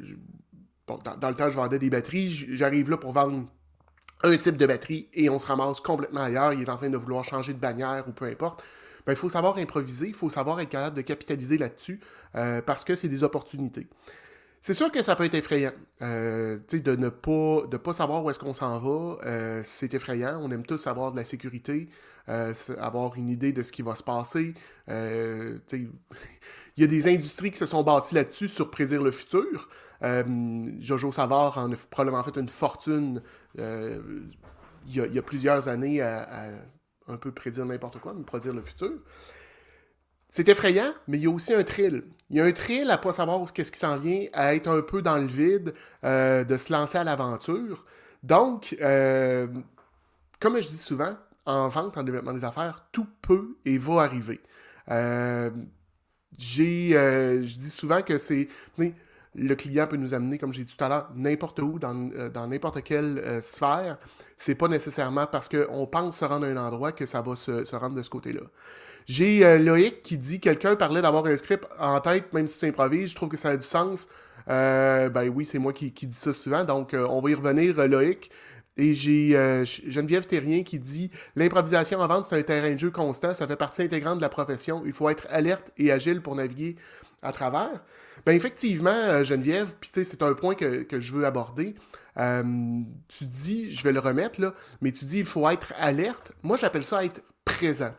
dans, 0.88 1.30
le 1.30 1.36
temps, 1.36 1.50
je 1.50 1.56
vendais 1.56 1.78
des 1.78 1.92
batteries, 1.92 2.30
j'arrive 2.30 2.90
là 2.90 2.98
pour 2.98 3.12
vendre 3.12 3.46
un 4.24 4.38
type 4.38 4.58
de 4.58 4.66
batterie 4.66 5.08
et 5.14 5.30
on 5.30 5.40
se 5.40 5.48
ramasse 5.48 5.80
complètement 5.80 6.22
ailleurs, 6.22 6.54
il 6.54 6.62
est 6.62 6.70
en 6.70 6.78
train 6.78 6.90
de 6.90 6.98
vouloir 6.98 7.24
changer 7.24 7.54
de 7.54 7.60
bannière 7.60 8.06
ou 8.08 8.12
peu 8.12 8.26
importe, 8.26 8.64
ben, 9.06 9.14
il 9.14 9.16
faut 9.16 9.30
savoir 9.30 9.58
improviser, 9.58 10.08
il 10.08 10.14
faut 10.14 10.30
savoir 10.30 10.60
être 10.60 10.70
capable 10.70 10.98
de 10.98 11.02
capitaliser 11.02 11.58
là-dessus 11.58 12.00
euh, 12.36 12.62
parce 12.62 12.84
que 12.84 12.94
c'est 12.94 13.08
des 13.08 13.24
opportunités. 13.24 13.88
C'est 14.60 14.74
sûr 14.74 14.92
que 14.92 15.02
ça 15.02 15.16
peut 15.16 15.24
être 15.24 15.36
effrayant. 15.36 15.72
Euh, 16.02 16.58
de 16.74 16.96
ne 16.96 17.08
pas, 17.08 17.66
de 17.72 17.78
pas 17.78 17.94
savoir 17.94 18.26
où 18.26 18.30
est-ce 18.30 18.40
qu'on 18.40 18.54
s'en 18.54 18.80
va, 18.80 19.18
euh, 19.26 19.62
c'est 19.64 19.94
effrayant. 19.94 20.40
On 20.42 20.52
aime 20.52 20.66
tous 20.66 20.88
avoir 20.88 21.14
de 21.14 21.18
la 21.18 21.24
sécurité, 21.24 21.88
avoir 22.28 23.16
une 23.16 23.30
idée 23.30 23.54
de 23.54 23.62
ce 23.62 23.72
qui 23.72 23.82
va 23.82 23.96
se 23.96 24.04
passer. 24.04 24.54
Il 26.78 26.82
y 26.82 26.84
a 26.84 26.88
des 26.88 27.08
industries 27.08 27.52
qui 27.52 27.58
se 27.58 27.66
sont 27.66 27.84
bâties 27.84 28.16
là-dessus 28.16 28.48
sur 28.48 28.70
prédire 28.70 29.02
le 29.02 29.12
futur. 29.12 29.70
Jojo 30.80 31.12
Savard 31.12 31.58
en 31.58 31.72
a 31.72 31.76
probablement 31.90 32.24
fait 32.24 32.38
une 32.38 32.50
fortune 32.50 33.22
il 34.88 35.14
y, 35.14 35.20
a, 35.20 35.22
plusieurs 35.22 35.68
années 35.68 36.02
à, 36.02 36.52
un 37.08 37.18
peu 37.18 37.32
prédire 37.32 37.66
n'importe 37.66 38.00
quoi, 38.00 38.14
mais 38.14 38.24
prédire 38.24 38.54
le 38.54 38.62
futur. 38.62 38.92
C'est 40.30 40.50
effrayant, 40.50 40.94
mais 41.08 41.18
il 41.18 41.24
y 41.24 41.28
a 41.28 41.30
aussi 41.30 41.54
un 41.54 41.64
thrill. 41.64 42.04
Il 42.30 42.38
y 42.38 42.42
a 42.42 42.46
un 42.46 42.52
thrill 42.52 42.90
à 42.90 42.98
pas 42.98 43.14
savoir 43.14 43.52
qu'est-ce 43.54 43.72
qui 43.72 43.80
s'en 43.80 43.96
vient, 43.96 44.26
à 44.34 44.56
être 44.56 44.68
un 44.68 44.82
peu 44.82 45.02
dans 45.02 45.18
le 45.18 45.28
vide, 45.28 45.74
euh, 46.04 46.44
de 46.44 46.58
se 46.58 46.72
lancer 46.72 46.98
à 46.98 47.04
l'aventure. 47.04 47.86
Donc, 48.24 48.76
euh, 48.82 49.48
comme 50.40 50.60
je 50.60 50.68
dis 50.68 50.78
souvent, 50.78 51.16
en 51.46 51.70
vente, 51.70 51.98
en 51.98 52.04
développement 52.04 52.34
des 52.34 52.44
affaires, 52.44 52.88
tout 52.92 53.08
peut 53.22 53.58
et 53.64 53.78
va 53.78 54.02
arriver. 54.02 54.42
Euh, 54.90 55.50
j'ai, 56.38 56.90
je 56.92 57.58
dis 57.58 57.70
souvent 57.70 58.02
que 58.02 58.18
c'est 58.18 58.48
le 59.36 59.56
client 59.56 59.86
peut 59.88 59.98
nous 59.98 60.14
amener, 60.14 60.38
comme 60.38 60.54
j'ai 60.54 60.64
dit 60.64 60.74
tout 60.76 60.84
à 60.84 60.90
l'heure, 60.90 61.12
n'importe 61.16 61.60
où, 61.60 61.78
dans, 61.80 61.94
dans 62.30 62.48
n'importe 62.48 62.84
quelle 62.84 63.42
sphère 63.42 63.98
c'est 64.38 64.56
pas 64.56 64.68
nécessairement 64.68 65.26
parce 65.26 65.50
qu'on 65.50 65.88
pense 65.88 66.18
se 66.18 66.26
rendre 66.26 66.46
à 66.46 66.50
un 66.50 66.58
endroit 66.58 66.92
que 66.92 67.06
ça 67.06 67.22
va 67.22 67.36
se, 67.36 67.76
rendre 67.76 67.96
de 67.96 68.04
ce 68.04 68.10
côté-là. 68.10 68.42
J'ai 69.08 69.44
euh, 69.44 69.58
Loïc 69.58 70.04
qui 70.04 70.18
dit 70.18 70.40
quelqu'un 70.40 70.76
parlait 70.76 71.02
d'avoir 71.02 71.26
un 71.26 71.36
script 71.36 71.66
en 71.80 72.00
tête, 72.00 72.32
même 72.34 72.46
si 72.46 72.60
tu 72.60 72.66
improvises. 72.66 73.12
Je 73.12 73.16
trouve 73.16 73.30
que 73.30 73.38
ça 73.38 73.50
a 73.50 73.58
du 73.58 73.66
sens. 73.66 74.08
Euh, 74.48 75.10
ben 75.10 75.28
oui, 75.30 75.44
c'est 75.44 75.60
moi 75.60 75.74
qui, 75.74 75.92
qui, 75.92 76.08
dis 76.08 76.16
ça 76.16 76.32
souvent, 76.32 76.64
donc 76.64 76.94
euh, 76.94 77.06
on 77.10 77.20
va 77.20 77.32
y 77.32 77.34
revenir, 77.34 77.76
Loïc. 77.88 78.30
Et 78.78 78.94
j'ai 78.94 79.32
Geneviève 79.88 80.26
Terrien 80.26 80.64
qui 80.64 80.80
dit 80.80 81.12
L'improvisation 81.36 82.00
en 82.00 82.08
vente, 82.08 82.26
c'est 82.26 82.38
un 82.38 82.44
terrain 82.44 82.72
de 82.72 82.78
jeu 82.78 82.92
constant, 82.92 83.34
ça 83.34 83.48
fait 83.48 83.56
partie 83.56 83.82
intégrante 83.82 84.18
de 84.18 84.22
la 84.22 84.30
profession. 84.30 84.84
Il 84.86 84.94
faut 84.94 85.10
être 85.10 85.28
alerte 85.30 85.72
et 85.78 85.92
agile 85.92 86.22
pour 86.22 86.36
naviguer 86.36 86.76
à 87.22 87.32
travers. 87.32 87.84
Ben 88.26 88.36
effectivement, 88.36 89.24
Geneviève, 89.24 89.74
puis 89.80 89.90
c'est 89.94 90.22
un 90.22 90.34
point 90.34 90.56
que, 90.56 90.84
que, 90.84 91.00
je 91.00 91.14
veux 91.14 91.26
aborder. 91.26 91.76
Euh, 92.18 92.44
tu 93.08 93.26
dis, 93.26 93.74
je 93.74 93.84
vais 93.84 93.92
le 93.92 94.00
remettre 94.00 94.42
là, 94.42 94.54
mais 94.82 94.92
tu 94.92 95.06
dis 95.06 95.20
il 95.20 95.26
faut 95.26 95.48
être 95.50 95.74
alerte. 95.78 96.32
Moi, 96.44 96.58
j'appelle 96.58 96.84
ça 96.84 97.06
être 97.06 97.22
présent. 97.46 97.94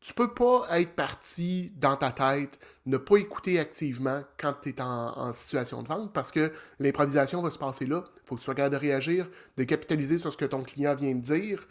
Tu 0.00 0.14
peux 0.14 0.32
pas 0.32 0.66
être 0.78 0.94
parti 0.94 1.72
dans 1.76 1.94
ta 1.94 2.10
tête, 2.10 2.58
ne 2.86 2.96
pas 2.96 3.18
écouter 3.18 3.58
activement 3.58 4.22
quand 4.38 4.54
tu 4.62 4.70
es 4.70 4.80
en, 4.80 5.32
situation 5.34 5.82
de 5.82 5.88
vente 5.88 6.12
parce 6.14 6.32
que 6.32 6.52
l'improvisation 6.78 7.42
va 7.42 7.50
se 7.50 7.58
passer 7.58 7.84
là. 7.84 8.04
Il 8.16 8.28
faut 8.28 8.34
que 8.34 8.40
tu 8.40 8.44
sois 8.44 8.54
capable 8.54 8.76
de 8.76 8.80
réagir, 8.80 9.28
de 9.58 9.64
capitaliser 9.64 10.16
sur 10.16 10.32
ce 10.32 10.38
que 10.38 10.46
ton 10.46 10.62
client 10.62 10.94
vient 10.94 11.14
de 11.14 11.20
dire. 11.20 11.68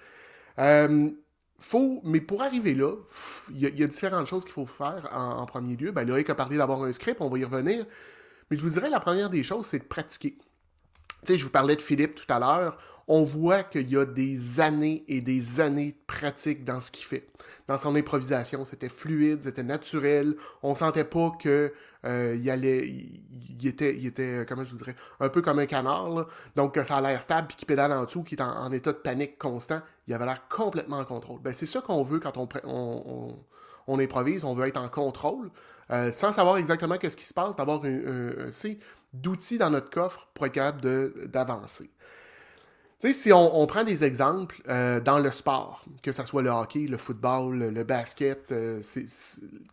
Euh, 0.59 1.09
faut, 1.57 2.01
mais 2.03 2.21
pour 2.21 2.43
arriver 2.43 2.75
là, 2.75 2.95
il 3.51 3.59
y, 3.59 3.83
a 3.83 3.87
différentes 3.87 4.27
choses 4.27 4.43
qu'il 4.43 4.53
faut 4.53 4.65
faire 4.65 5.09
en, 5.11 5.45
premier 5.45 5.75
lieu. 5.75 5.91
Ben, 5.91 6.07
Loïc 6.07 6.29
a 6.29 6.35
parlé 6.35 6.57
d'avoir 6.57 6.83
un 6.83 6.93
script, 6.93 7.19
on 7.21 7.29
va 7.29 7.37
y 7.39 7.43
revenir. 7.43 7.85
Mais 8.49 8.57
je 8.57 8.61
vous 8.61 8.69
dirais, 8.69 8.89
la 8.89 8.99
première 8.99 9.29
des 9.29 9.43
choses, 9.43 9.65
c'est 9.65 9.79
de 9.79 9.83
pratiquer. 9.83 10.37
Tu 11.25 11.33
sais, 11.33 11.37
je 11.37 11.43
vous 11.43 11.51
parlais 11.51 11.75
de 11.75 11.81
Philippe 11.81 12.15
tout 12.15 12.31
à 12.33 12.39
l'heure 12.39 12.77
on 13.11 13.23
voit 13.23 13.63
qu'il 13.63 13.89
y 13.89 13.97
a 13.97 14.05
des 14.05 14.59
années 14.59 15.03
et 15.07 15.21
des 15.21 15.59
années 15.59 15.93
de 15.93 15.97
pratique 16.05 16.63
dans 16.63 16.79
ce 16.79 16.91
qu'il 16.91 17.05
fait. 17.05 17.27
Dans 17.67 17.75
son 17.75 17.95
improvisation, 17.95 18.65
c'était 18.65 18.87
fluide, 18.87 19.41
c'était 19.41 19.63
naturel. 19.63 20.35
On 20.61 20.75
sentait 20.75 21.05
pas 21.05 21.31
que 21.31 21.73
euh, 22.05 22.37
il 22.39 22.47
allait, 22.51 22.87
il, 22.87 23.67
était, 23.67 23.95
il 23.95 24.05
était, 24.05 24.45
comment 24.47 24.63
je 24.63 24.71
vous 24.73 24.77
dirais, 24.77 24.95
un 25.19 25.29
peu 25.29 25.41
comme 25.41 25.57
un 25.57 25.65
canard. 25.65 26.27
Donc 26.55 26.79
ça 26.83 26.97
a 26.97 27.01
l'air 27.01 27.19
stable 27.23 27.47
puis 27.47 27.57
qu'il 27.57 27.65
pédale 27.65 27.91
en 27.93 28.05
dessous, 28.05 28.21
qui 28.21 28.35
est 28.35 28.41
en, 28.41 28.71
état 28.71 28.93
de 28.93 28.97
panique 28.99 29.39
constant. 29.39 29.81
Il 30.07 30.13
avait 30.13 30.27
l'air 30.27 30.47
complètement 30.47 30.99
en 30.99 31.05
contrôle. 31.05 31.41
Ben, 31.41 31.51
c'est 31.51 31.65
ça 31.65 31.81
qu'on 31.81 32.03
veut 32.03 32.19
quand 32.19 32.37
on, 32.37 32.47
on, 33.87 33.99
improvise. 33.99 34.43
On 34.45 34.53
veut 34.53 34.67
être 34.67 34.79
en 34.79 34.87
contrôle, 34.87 35.49
euh, 35.89 36.11
sans 36.11 36.31
savoir 36.31 36.57
exactement 36.57 36.99
qu'est-ce 36.99 37.17
qui 37.17 37.25
se 37.25 37.33
passe, 37.33 37.55
d'avoir 37.55 37.83
un, 37.83 37.87
un, 37.89 38.47
un 38.49 38.51
d'outils 39.13 39.57
dans 39.57 39.69
notre 39.69 39.89
coffre 39.89 40.27
pour 40.33 40.45
être 40.45 40.53
capable 40.53 41.27
d'avancer. 41.27 41.89
Si 43.11 43.31
on, 43.31 43.65
prend 43.65 43.85
des 43.85 44.03
exemples 44.03 44.61
euh, 44.67 44.99
dans 44.99 45.19
le 45.19 45.31
sport, 45.31 45.85
que 46.03 46.11
ce 46.11 46.25
soit 46.25 46.41
le 46.41 46.49
hockey, 46.49 46.79
le 46.79 46.97
football, 46.97 47.57
le, 47.57 47.83
basket, 47.85 48.51
euh, 48.51 48.81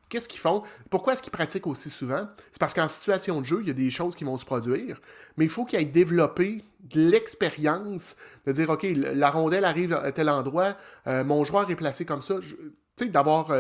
qu'est-ce 0.09 0.29
qu'ils 0.29 0.39
font? 0.39 0.63
Pourquoi 0.91 1.13
est-ce 1.13 1.25
qu'ils 1.25 1.33
pratiquent 1.33 1.67
aussi 1.67 1.91
souvent? 1.91 2.29
C'est 2.53 2.61
parce 2.61 2.73
qu'en 2.73 2.87
situation 2.87 3.41
de 3.41 3.45
jeu, 3.45 3.59
il 3.63 3.67
y 3.67 3.71
a 3.71 3.75
des 3.75 3.91
choses 3.91 4.15
qui 4.15 4.23
vont 4.23 4.37
se 4.37 4.45
produire, 4.45 5.01
mais 5.37 5.45
il 5.45 5.51
faut 5.51 5.65
qu'ils 5.65 5.81
aient 5.81 5.85
développé 5.85 6.63
de 6.85 7.11
l'expérience 7.11 8.15
de 8.47 8.53
dire, 8.53 8.71
OK, 8.71 8.87
la 8.95 9.29
rondelle 9.29 9.65
arrive 9.65 9.93
à 9.93 10.13
tel 10.13 10.31
endroit, 10.31 10.77
euh, 11.09 11.25
mon 11.25 11.43
joueur 11.43 11.69
est 11.69 11.75
placé 11.75 12.05
comme 12.05 12.23
ça. 12.23 12.37
Tu 12.39 12.57
sais, 12.97 13.09
d'avoir 13.09 13.51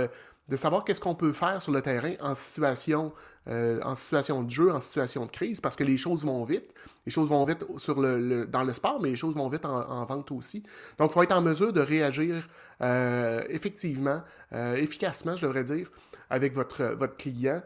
de 0.48 0.56
savoir 0.56 0.84
qu'est-ce 0.84 1.00
qu'on 1.00 1.14
peut 1.14 1.32
faire 1.32 1.60
sur 1.60 1.72
le 1.72 1.82
terrain 1.82 2.14
en 2.20 2.34
situation, 2.34 3.12
euh, 3.48 3.80
en 3.84 3.94
situation 3.94 4.42
de 4.42 4.50
jeu, 4.50 4.72
en 4.72 4.80
situation 4.80 5.24
de 5.24 5.30
crise, 5.30 5.60
parce 5.60 5.76
que 5.76 5.84
les 5.84 5.96
choses 5.96 6.24
vont 6.24 6.42
vite. 6.44 6.68
Les 7.04 7.12
choses 7.12 7.28
vont 7.28 7.44
vite 7.44 7.64
sur 7.78 8.00
le, 8.00 8.44
dans 8.44 8.64
le 8.64 8.72
sport, 8.72 9.00
mais 9.00 9.10
les 9.10 9.16
choses 9.16 9.36
vont 9.36 9.48
vite 9.48 9.64
en, 9.64 10.04
vente 10.04 10.32
aussi. 10.32 10.64
Donc, 10.98 11.12
il 11.12 11.14
faut 11.14 11.22
être 11.22 11.36
en 11.36 11.42
mesure 11.42 11.72
de 11.72 11.80
réagir 11.80 12.48
euh, 12.82 13.44
effectivement, 13.48 14.20
euh, 14.52 14.74
efficacement, 14.74 15.36
je 15.36 15.46
devrais 15.46 15.62
dire, 15.62 15.92
avec 16.28 16.54
votre, 16.54 16.96
votre 16.98 17.16
client. 17.16 17.62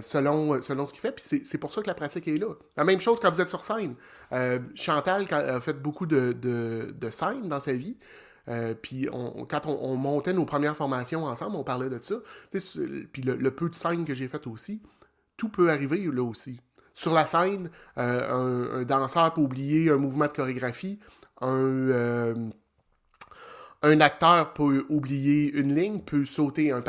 selon, 0.00 0.62
selon 0.62 0.86
ce 0.86 0.92
qu'il 0.92 1.02
fait. 1.02 1.12
Puis 1.12 1.42
c'est 1.44 1.58
pour 1.58 1.72
ça 1.72 1.82
que 1.82 1.88
la 1.88 1.94
pratique 1.94 2.28
est 2.28 2.36
là. 2.36 2.54
La 2.76 2.84
même 2.84 3.00
chose 3.00 3.18
quand 3.20 3.30
vous 3.30 3.40
êtes 3.40 3.50
sur 3.50 3.64
scène. 3.64 3.96
Chantal 4.74 5.26
a 5.30 5.60
fait 5.60 5.74
beaucoup 5.74 6.06
de, 6.06 6.32
de, 6.32 6.94
de 6.98 7.10
scènes 7.10 7.48
dans 7.48 7.60
sa 7.60 7.72
vie. 7.72 7.96
Puis 8.82 9.08
quand 9.48 9.66
on, 9.66 9.96
montait 9.96 10.32
nos 10.32 10.46
premières 10.46 10.76
formations 10.76 11.24
ensemble, 11.26 11.56
on 11.56 11.64
parlait 11.64 11.90
de 11.90 12.00
ça. 12.00 12.14
Puis 13.12 13.22
le, 13.22 13.50
peu 13.50 13.68
de 13.68 13.74
scènes 13.74 14.04
que 14.06 14.14
j'ai 14.14 14.28
faites 14.28 14.46
aussi, 14.46 14.80
tout 15.36 15.48
peut 15.48 15.70
arriver 15.70 16.08
là 16.12 16.22
aussi. 16.22 16.60
Sur 16.94 17.12
la 17.12 17.26
scène, 17.26 17.70
euh, 17.98 18.80
un, 18.80 18.84
danseur 18.84 19.34
peut 19.34 19.40
oublier 19.40 19.90
un 19.90 19.96
mouvement 19.96 20.26
de 20.26 20.32
chorégraphie, 20.32 21.00
un, 21.40 21.48
euh, 21.50 22.34
un 23.82 24.00
acteur 24.00 24.52
peut 24.52 24.86
oublier 24.88 25.50
une 25.52 25.74
ligne, 25.74 26.00
peut 26.00 26.24
sauter 26.24 26.70
un, 26.70 26.82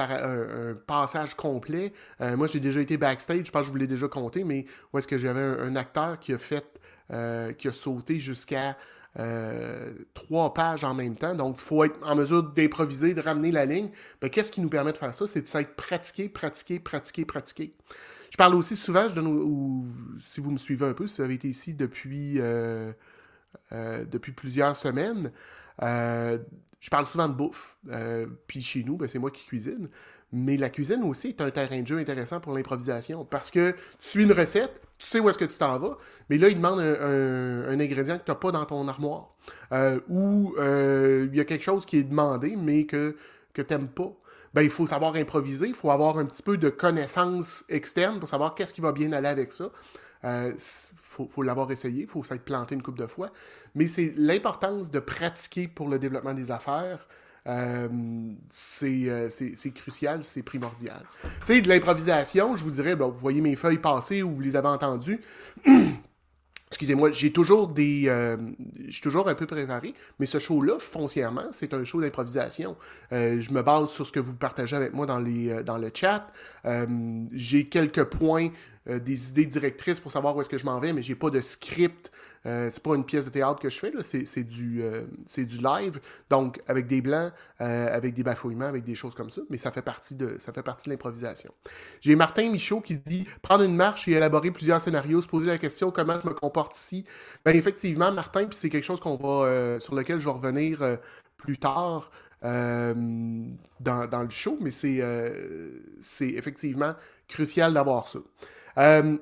passage 0.85 1.33
complet. 1.33 1.91
moi, 2.19 2.47
j'ai 2.47 2.59
déjà 2.59 2.79
été 2.79 2.97
backstage, 2.97 3.45
je 3.45 3.51
pense 3.51 3.61
que 3.61 3.67
je 3.67 3.71
vous 3.71 3.77
l'ai 3.77 3.87
déjà 3.87 4.07
compté, 4.07 4.43
mais 4.43 4.65
où 4.93 4.97
est-ce 4.97 5.07
que 5.07 5.17
j'avais 5.17 5.41
un, 5.41 5.75
acteur 5.75 6.19
qui 6.19 6.33
a 6.33 6.37
fait, 6.37 6.79
qui 7.57 7.67
a 7.67 7.71
sauté 7.71 8.19
jusqu'à 8.19 8.77
euh, 9.17 9.93
trois 10.13 10.53
pages 10.53 10.83
en 10.83 10.93
même 10.93 11.15
temps. 11.15 11.35
Donc, 11.35 11.55
il 11.57 11.61
faut 11.61 11.83
être 11.85 11.97
en 12.03 12.15
mesure 12.15 12.43
d'improviser, 12.43 13.13
de 13.13 13.21
ramener 13.21 13.51
la 13.51 13.65
ligne. 13.65 13.89
Ben, 14.21 14.29
Qu'est-ce 14.29 14.51
qui 14.51 14.59
nous 14.59 14.69
permet 14.69 14.91
de 14.91 14.97
faire 14.97 15.15
ça? 15.15 15.25
C'est 15.25 15.41
de 15.41 15.47
s'être 15.47 15.75
pratiqué, 15.75 16.27
pratiqué, 16.27 16.79
pratiqué, 16.79 17.23
pratiqué. 17.23 17.73
Je 18.35 18.37
parle 18.37 18.55
aussi 18.55 18.75
souvent, 18.75 19.07
donne, 19.07 19.89
si 20.17 20.41
vous 20.41 20.51
me 20.51 20.57
suivez 20.57 20.85
un 20.85 20.91
peu, 20.91 21.07
si 21.07 21.15
vous 21.15 21.23
avez 21.23 21.35
été 21.35 21.47
ici 21.47 21.73
depuis, 21.73 22.33
euh, 22.41 22.91
euh, 23.71 24.03
depuis 24.03 24.33
plusieurs 24.33 24.75
semaines, 24.75 25.31
je 25.79 26.89
parle 26.91 27.05
souvent 27.05 27.29
de 27.29 27.33
bouffe. 27.33 27.77
puis 28.45 28.61
chez 28.61 28.83
nous, 28.83 28.97
ben, 28.97 29.07
c'est 29.07 29.19
moi 29.19 29.31
qui 29.31 29.45
cuisine. 29.45 29.87
Mais 30.33 30.57
la 30.57 30.69
cuisine 30.69 31.01
aussi 31.03 31.29
est 31.29 31.39
un 31.39 31.49
terrain 31.49 31.81
de 31.81 31.87
jeu 31.87 31.97
intéressant 31.97 32.41
pour 32.41 32.53
l'improvisation 32.53 33.23
parce 33.23 33.51
que 33.51 33.71
tu 33.71 33.77
suis 33.99 34.23
une 34.25 34.33
recette, 34.33 34.81
tu 34.99 35.07
sais 35.07 35.21
où 35.21 35.29
est-ce 35.29 35.37
que 35.37 35.45
tu 35.45 35.57
t'en 35.57 35.79
vas, 35.79 35.97
mais 36.29 36.37
là, 36.37 36.49
il 36.49 36.55
demande 36.57 36.81
un, 36.81 37.79
ingrédient 37.79 38.17
que 38.17 38.25
tu 38.25 38.31
n'as 38.31 38.35
pas 38.35 38.51
dans 38.51 38.65
ton 38.65 38.85
armoire. 38.89 39.33
Euh, 39.71 40.01
ou 40.09 40.53
euh, 40.59 41.25
il 41.31 41.37
y 41.37 41.39
a 41.39 41.45
quelque 41.45 41.63
chose 41.63 41.85
qui 41.85 41.99
est 41.99 42.03
demandé, 42.03 42.57
mais 42.57 42.85
que, 42.85 43.15
que 43.53 43.61
tu 43.61 43.73
n'aimes 43.73 43.87
pas. 43.87 44.11
Ben, 44.55 44.61
il 44.61 44.69
faut 44.69 44.87
savoir 44.87 45.15
improviser, 45.15 45.67
il 45.67 45.73
faut 45.73 45.91
avoir 45.91 46.17
un 46.17 46.23
petit 46.23 46.41
peu 46.41 46.55
de 46.55 46.69
connaissances 46.69 47.65
externes 47.67 48.19
pour 48.19 48.29
savoir 48.29 48.55
qu'est-ce 48.55 48.73
qui 48.73 48.79
va 48.79 48.93
bien 48.93 49.11
aller 49.11 49.27
avec 49.27 49.51
ça. 49.51 49.65
Il 50.23 50.29
euh, 50.29 50.53
faut, 50.57 51.43
l'avoir 51.43 51.69
essayé, 51.71 52.03
il 52.03 52.07
faut 52.07 52.23
s'être 52.23 52.45
planté 52.45 52.73
une 52.73 52.81
couple 52.81 52.99
de 52.99 53.05
fois. 53.05 53.31
Mais 53.75 53.85
c'est 53.85 54.13
l'importance 54.15 54.89
de 54.89 54.99
pratiquer 54.99 55.67
pour 55.67 55.89
le 55.89 55.99
développement 55.99 56.33
des 56.33 56.51
affaires. 56.51 57.05
Euh, 57.47 57.89
euh, 58.83 59.29
c'est 59.29 59.71
crucial, 59.71 60.23
c'est 60.23 60.41
primordial. 60.41 61.03
Tu 61.41 61.47
sais, 61.47 61.61
de 61.61 61.67
l'improvisation, 61.67 62.55
je 62.55 62.63
vous 62.63 62.71
dirais, 62.71 62.95
vous 62.95 63.11
voyez 63.11 63.41
mes 63.41 63.57
feuilles 63.57 63.79
passer 63.79 64.23
ou 64.23 64.31
vous 64.31 64.41
les 64.41 64.55
avez 64.55 64.69
entendues. 64.69 65.19
Excusez-moi, 66.69 67.11
j'ai 67.11 67.31
toujours 67.31 67.67
des. 67.67 68.05
Euh, 68.07 68.37
j'ai 68.87 69.01
toujours 69.01 69.29
un 69.29 69.35
peu 69.35 69.45
préparé, 69.45 69.93
mais 70.19 70.25
ce 70.25 70.39
show-là, 70.39 70.79
foncièrement, 70.79 71.47
c'est 71.51 71.73
un 71.73 71.83
show 71.83 72.01
d'improvisation. 72.01 72.75
je 73.11 73.51
me 73.51 73.61
base 73.61 73.91
sur 73.91 74.05
ce 74.05 74.11
que 74.11 74.19
vous 74.19 74.35
partagez 74.35 74.75
avec 74.75 74.93
moi 74.93 75.05
dans, 75.05 75.19
les, 75.19 75.63
dans 75.63 75.77
le 75.77 75.91
chat. 75.93 76.27
j'ai 77.33 77.65
quelques 77.65 78.05
points 78.05 78.49
euh, 78.87 78.99
des 78.99 79.29
idées 79.29 79.47
directrices 79.47 79.99
pour 79.99 80.11
savoir 80.11 80.35
où 80.35 80.41
est-ce 80.41 80.49
que 80.49 80.59
je 80.59 80.65
m'en 80.65 80.79
vais, 80.79 80.93
mais 80.93 81.01
j'ai 81.01 81.15
pas 81.15 81.31
de 81.31 81.39
script. 81.39 82.11
Euh, 82.45 82.69
c'est 82.69 82.83
pas 82.83 82.93
une 82.93 83.03
pièce 83.03 83.25
de 83.25 83.31
théâtre 83.31 83.59
que 83.59 83.69
je 83.69 83.79
fais, 83.79 83.91
c'est, 84.03 84.43
du, 84.43 84.83
euh, 84.83 85.05
c'est 85.25 85.45
du 85.45 85.57
live, 85.57 85.99
donc 86.29 86.61
avec 86.67 86.85
des 86.85 87.01
blancs, 87.01 87.33
avec 87.57 88.13
des 88.13 88.21
bafouillements, 88.21 88.67
avec 88.67 88.83
des 88.83 88.93
choses 88.93 89.15
comme 89.15 89.31
ça, 89.31 89.41
mais 89.49 89.57
ça 89.57 89.71
fait 89.71 89.81
partie 89.81 90.13
de, 90.13 90.35
ça 90.37 90.53
fait 90.53 90.61
partie 90.61 90.85
de 90.87 90.93
l'improvisation. 90.93 91.51
J'ai 92.01 92.15
Martin 92.15 92.51
Michaud 92.51 92.81
qui 92.81 92.97
dit 92.97 93.25
prendre 93.41 93.63
une 93.63 93.75
marche 93.75 94.07
et 94.07 94.11
élaborer 94.11 94.51
plusieurs 94.51 94.79
scénarios, 94.79 95.21
se 95.21 95.27
poser 95.27 95.47
la 95.47 95.57
question 95.57 95.89
comment 95.89 96.19
je 96.19 96.27
me 96.27 96.35
comporte 96.35 96.77
ici? 96.77 97.05
Ben 97.43 97.55
effectivement, 97.55 98.11
Martin, 98.11 98.45
puis 98.45 98.57
c'est 98.59 98.69
quelque 98.69 98.83
chose 98.83 98.99
qu'on 98.99 99.15
va, 99.15 99.79
sur 99.79 99.95
lequel 99.95 100.19
je 100.19 100.25
vais 100.25 100.31
revenir 100.31 100.99
plus 101.37 101.57
tard. 101.57 102.11
dans, 102.43 103.55
dans, 103.79 104.23
le 104.23 104.29
show, 104.29 104.59
mais 104.61 104.69
c'est, 104.69 105.01
c'est 105.99 106.29
effectivement 106.29 106.93
crucial 107.27 107.73
d'avoir 107.73 108.07
ça. 108.07 108.19
Euh, 108.77 109.17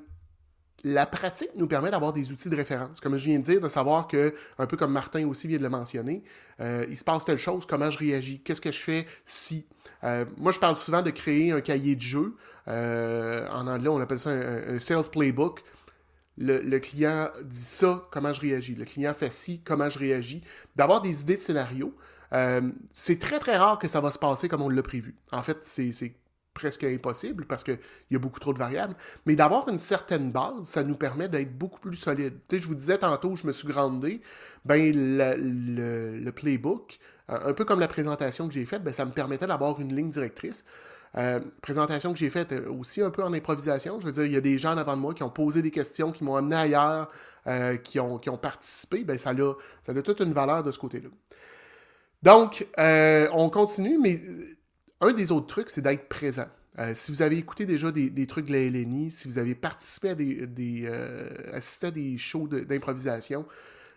la 0.83 1.05
pratique 1.05 1.51
nous 1.55 1.67
permet 1.67 1.91
d'avoir 1.91 2.11
des 2.11 2.31
outils 2.31 2.49
de 2.49 2.55
référence. 2.55 2.99
Comme 2.99 3.15
je 3.15 3.25
viens 3.25 3.39
de 3.39 3.43
dire, 3.43 3.61
de 3.61 3.69
savoir 3.69 4.07
que, 4.07 4.33
un 4.57 4.67
peu 4.67 4.75
comme 4.75 4.91
Martin 4.91 5.25
aussi 5.27 5.47
vient 5.47 5.57
de 5.57 5.63
le 5.63 5.69
mentionner, 5.69 6.23
euh, 6.59 6.85
il 6.89 6.97
se 6.97 7.05
passe 7.05 7.23
telle 7.23 7.37
chose, 7.37 7.65
comment 7.65 7.89
je 7.89 7.97
réagis, 7.97 8.41
qu'est-ce 8.41 8.59
que 8.59 8.71
je 8.71 8.81
fais 8.81 9.05
si. 9.23 9.65
Euh, 10.03 10.25
moi, 10.37 10.51
je 10.51 10.59
parle 10.59 10.75
souvent 10.75 11.01
de 11.01 11.09
créer 11.09 11.51
un 11.51 11.61
cahier 11.61 11.95
de 11.95 12.01
jeu. 12.01 12.35
en 12.67 13.67
anglais, 13.67 13.87
on 13.87 13.99
appelle 14.01 14.19
ça 14.19 14.31
un, 14.31 14.79
sales 14.79 15.09
playbook. 15.09 15.63
Le, 16.35 16.59
le, 16.61 16.79
client 16.79 17.29
dit 17.43 17.55
ça, 17.55 18.07
comment 18.11 18.33
je 18.33 18.41
réagis. 18.41 18.73
Le 18.73 18.85
client 18.85 19.13
fait 19.13 19.31
ci, 19.31 19.61
comment 19.63 19.89
je 19.89 19.99
réagis. 19.99 20.43
D'avoir 20.75 21.01
des 21.01 21.21
idées 21.21 21.35
de 21.35 21.41
scénario. 21.41 21.95
c'est 22.91 23.19
très 23.19 23.39
très 23.39 23.55
rare 23.55 23.79
que 23.79 23.87
ça 23.87 24.01
va 24.01 24.11
se 24.11 24.19
passer 24.19 24.49
comme 24.49 24.63
on 24.63 24.69
l'a 24.69 24.83
prévu. 24.83 25.15
En 25.31 25.43
fait, 25.43 25.59
c'est 25.61 25.91
presque 26.53 26.83
impossible 26.83 27.45
parce 27.45 27.63
qu'il 27.63 27.79
y 28.11 28.15
a 28.15 28.19
beaucoup 28.19 28.39
trop 28.39 28.53
de 28.53 28.59
variables. 28.59 28.95
Mais 29.25 29.35
d'avoir 29.35 29.67
une 29.69 29.79
certaine 29.79 30.31
base, 30.31 30.65
ça 30.65 30.83
nous 30.83 30.95
permet 30.95 31.27
d'être 31.27 31.57
beaucoup 31.57 31.79
plus 31.79 31.95
solide. 31.95 32.33
Tu 32.47 32.55
sais, 32.55 32.61
je 32.61 32.67
vous 32.67 32.75
disais 32.75 32.97
tantôt, 32.97 33.35
je 33.35 33.47
me 33.47 33.51
suis 33.51 33.67
grandé. 33.67 34.21
Ben, 34.65 34.91
le, 34.93 36.31
playbook, 36.31 36.99
euh, 37.29 37.49
un 37.49 37.53
peu 37.53 37.65
comme 37.65 37.79
la 37.79 37.87
présentation 37.87 38.47
que 38.47 38.53
j'ai 38.53 38.65
faite, 38.65 38.83
ben, 38.83 38.93
ça 38.93 39.05
me 39.05 39.11
permettait 39.11 39.47
d'avoir 39.47 39.79
une 39.79 39.93
ligne 39.93 40.09
directrice. 40.09 40.63
Euh, 41.15 41.39
présentation 41.61 42.11
que 42.11 42.17
j'ai 42.17 42.31
faite 42.31 42.53
euh, 42.53 42.71
aussi 42.71 43.01
un 43.01 43.11
peu 43.11 43.23
en 43.23 43.33
improvisation. 43.33 43.99
Je 43.99 44.07
veux 44.07 44.11
dire, 44.11 44.25
il 44.25 44.31
y 44.31 44.37
a 44.37 44.41
des 44.41 44.57
gens 44.57 44.75
avant 44.77 44.95
de 44.95 45.01
moi 45.01 45.13
qui 45.13 45.21
ont 45.23 45.29
posé 45.29 45.61
des 45.61 45.69
questions, 45.71 46.11
qui 46.11 46.23
m'ont 46.23 46.35
amené 46.35 46.55
ailleurs, 46.55 47.09
qui, 47.83 47.99
ont, 47.99 48.19
qui 48.19 48.29
ont 48.29 48.37
participé. 48.37 49.03
Ben, 49.03 49.17
ça, 49.17 49.31
a, 49.31 49.53
ça 49.85 49.91
a 49.91 50.01
toute 50.01 50.21
une 50.21 50.33
valeur 50.33 50.63
de 50.63 50.71
ce 50.71 50.79
côté-là. 50.79 51.09
Donc, 52.23 52.65
on 52.77 53.49
continue, 53.49 53.99
mais 53.99 54.19
un 55.03 55.13
des 55.13 55.31
autres 55.31 55.47
trucs, 55.47 55.69
c'est 55.69 55.81
d'être 55.81 56.07
présent. 56.07 56.47
Euh, 56.79 56.93
si 56.95 57.11
vous 57.11 57.21
avez 57.21 57.37
écouté 57.37 57.65
déjà 57.65 57.91
des, 57.91 58.27
trucs 58.27 58.47
de 58.47 58.53
la 58.53 58.59
LNI, 58.59 59.11
si 59.11 59.27
vous 59.27 59.37
avez 59.37 59.53
participé 59.53 60.09
à 60.09 60.15
des, 60.15 60.85
euh, 60.85 61.29
assisté 61.53 61.87
à 61.87 61.91
des 61.91 62.17
shows 62.17 62.47
d'improvisation, 62.47 63.45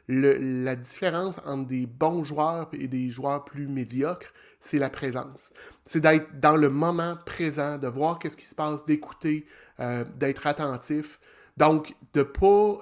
la 0.08 0.76
différence 0.76 1.40
entre 1.44 1.66
des 1.66 1.86
bons 1.86 2.22
joueurs 2.22 2.68
et 2.72 2.86
des 2.86 3.10
joueurs 3.10 3.44
plus 3.44 3.66
médiocres, 3.66 4.32
c'est 4.60 4.78
la 4.78 4.90
présence. 4.90 5.52
C'est 5.84 6.00
d'être 6.00 6.38
dans 6.38 6.56
le 6.56 6.68
moment 6.68 7.16
présent, 7.26 7.78
de 7.78 7.88
voir 7.88 8.18
qu'est-ce 8.18 8.36
qui 8.36 8.44
se 8.44 8.54
passe, 8.54 8.84
d'écouter, 8.84 9.46
euh, 9.80 10.04
d'être 10.16 10.46
attentif. 10.46 11.18
Donc, 11.56 11.96
de 12.12 12.22
pas... 12.22 12.78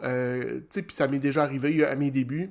tu 0.69 0.81
sais, 0.81 0.85
ça 0.91 1.09
m'est 1.09 1.19
déjà 1.21 1.45
arrivé 1.45 1.85
à 1.85 1.95
mes 1.95 2.11
débuts. 2.11 2.51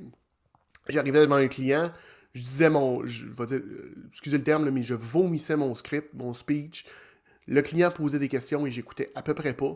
J'arrivais 0.87 1.21
devant 1.21 1.35
un 1.35 1.47
client, 1.47 1.91
je 2.33 2.41
disais 2.41 2.69
mon, 2.69 3.05
je 3.05 3.27
vais 3.27 3.45
dire, 3.45 3.61
excusez 4.09 4.37
le 4.37 4.43
terme, 4.43 4.69
mais 4.69 4.83
je 4.83 4.95
vomissais 4.95 5.55
mon 5.55 5.75
script, 5.75 6.13
mon 6.13 6.33
speech. 6.33 6.85
Le 7.47 7.61
client 7.61 7.91
posait 7.91 8.19
des 8.19 8.29
questions 8.29 8.65
et 8.65 8.71
j'écoutais 8.71 9.11
à 9.15 9.21
peu 9.21 9.33
près 9.33 9.53
pas, 9.53 9.75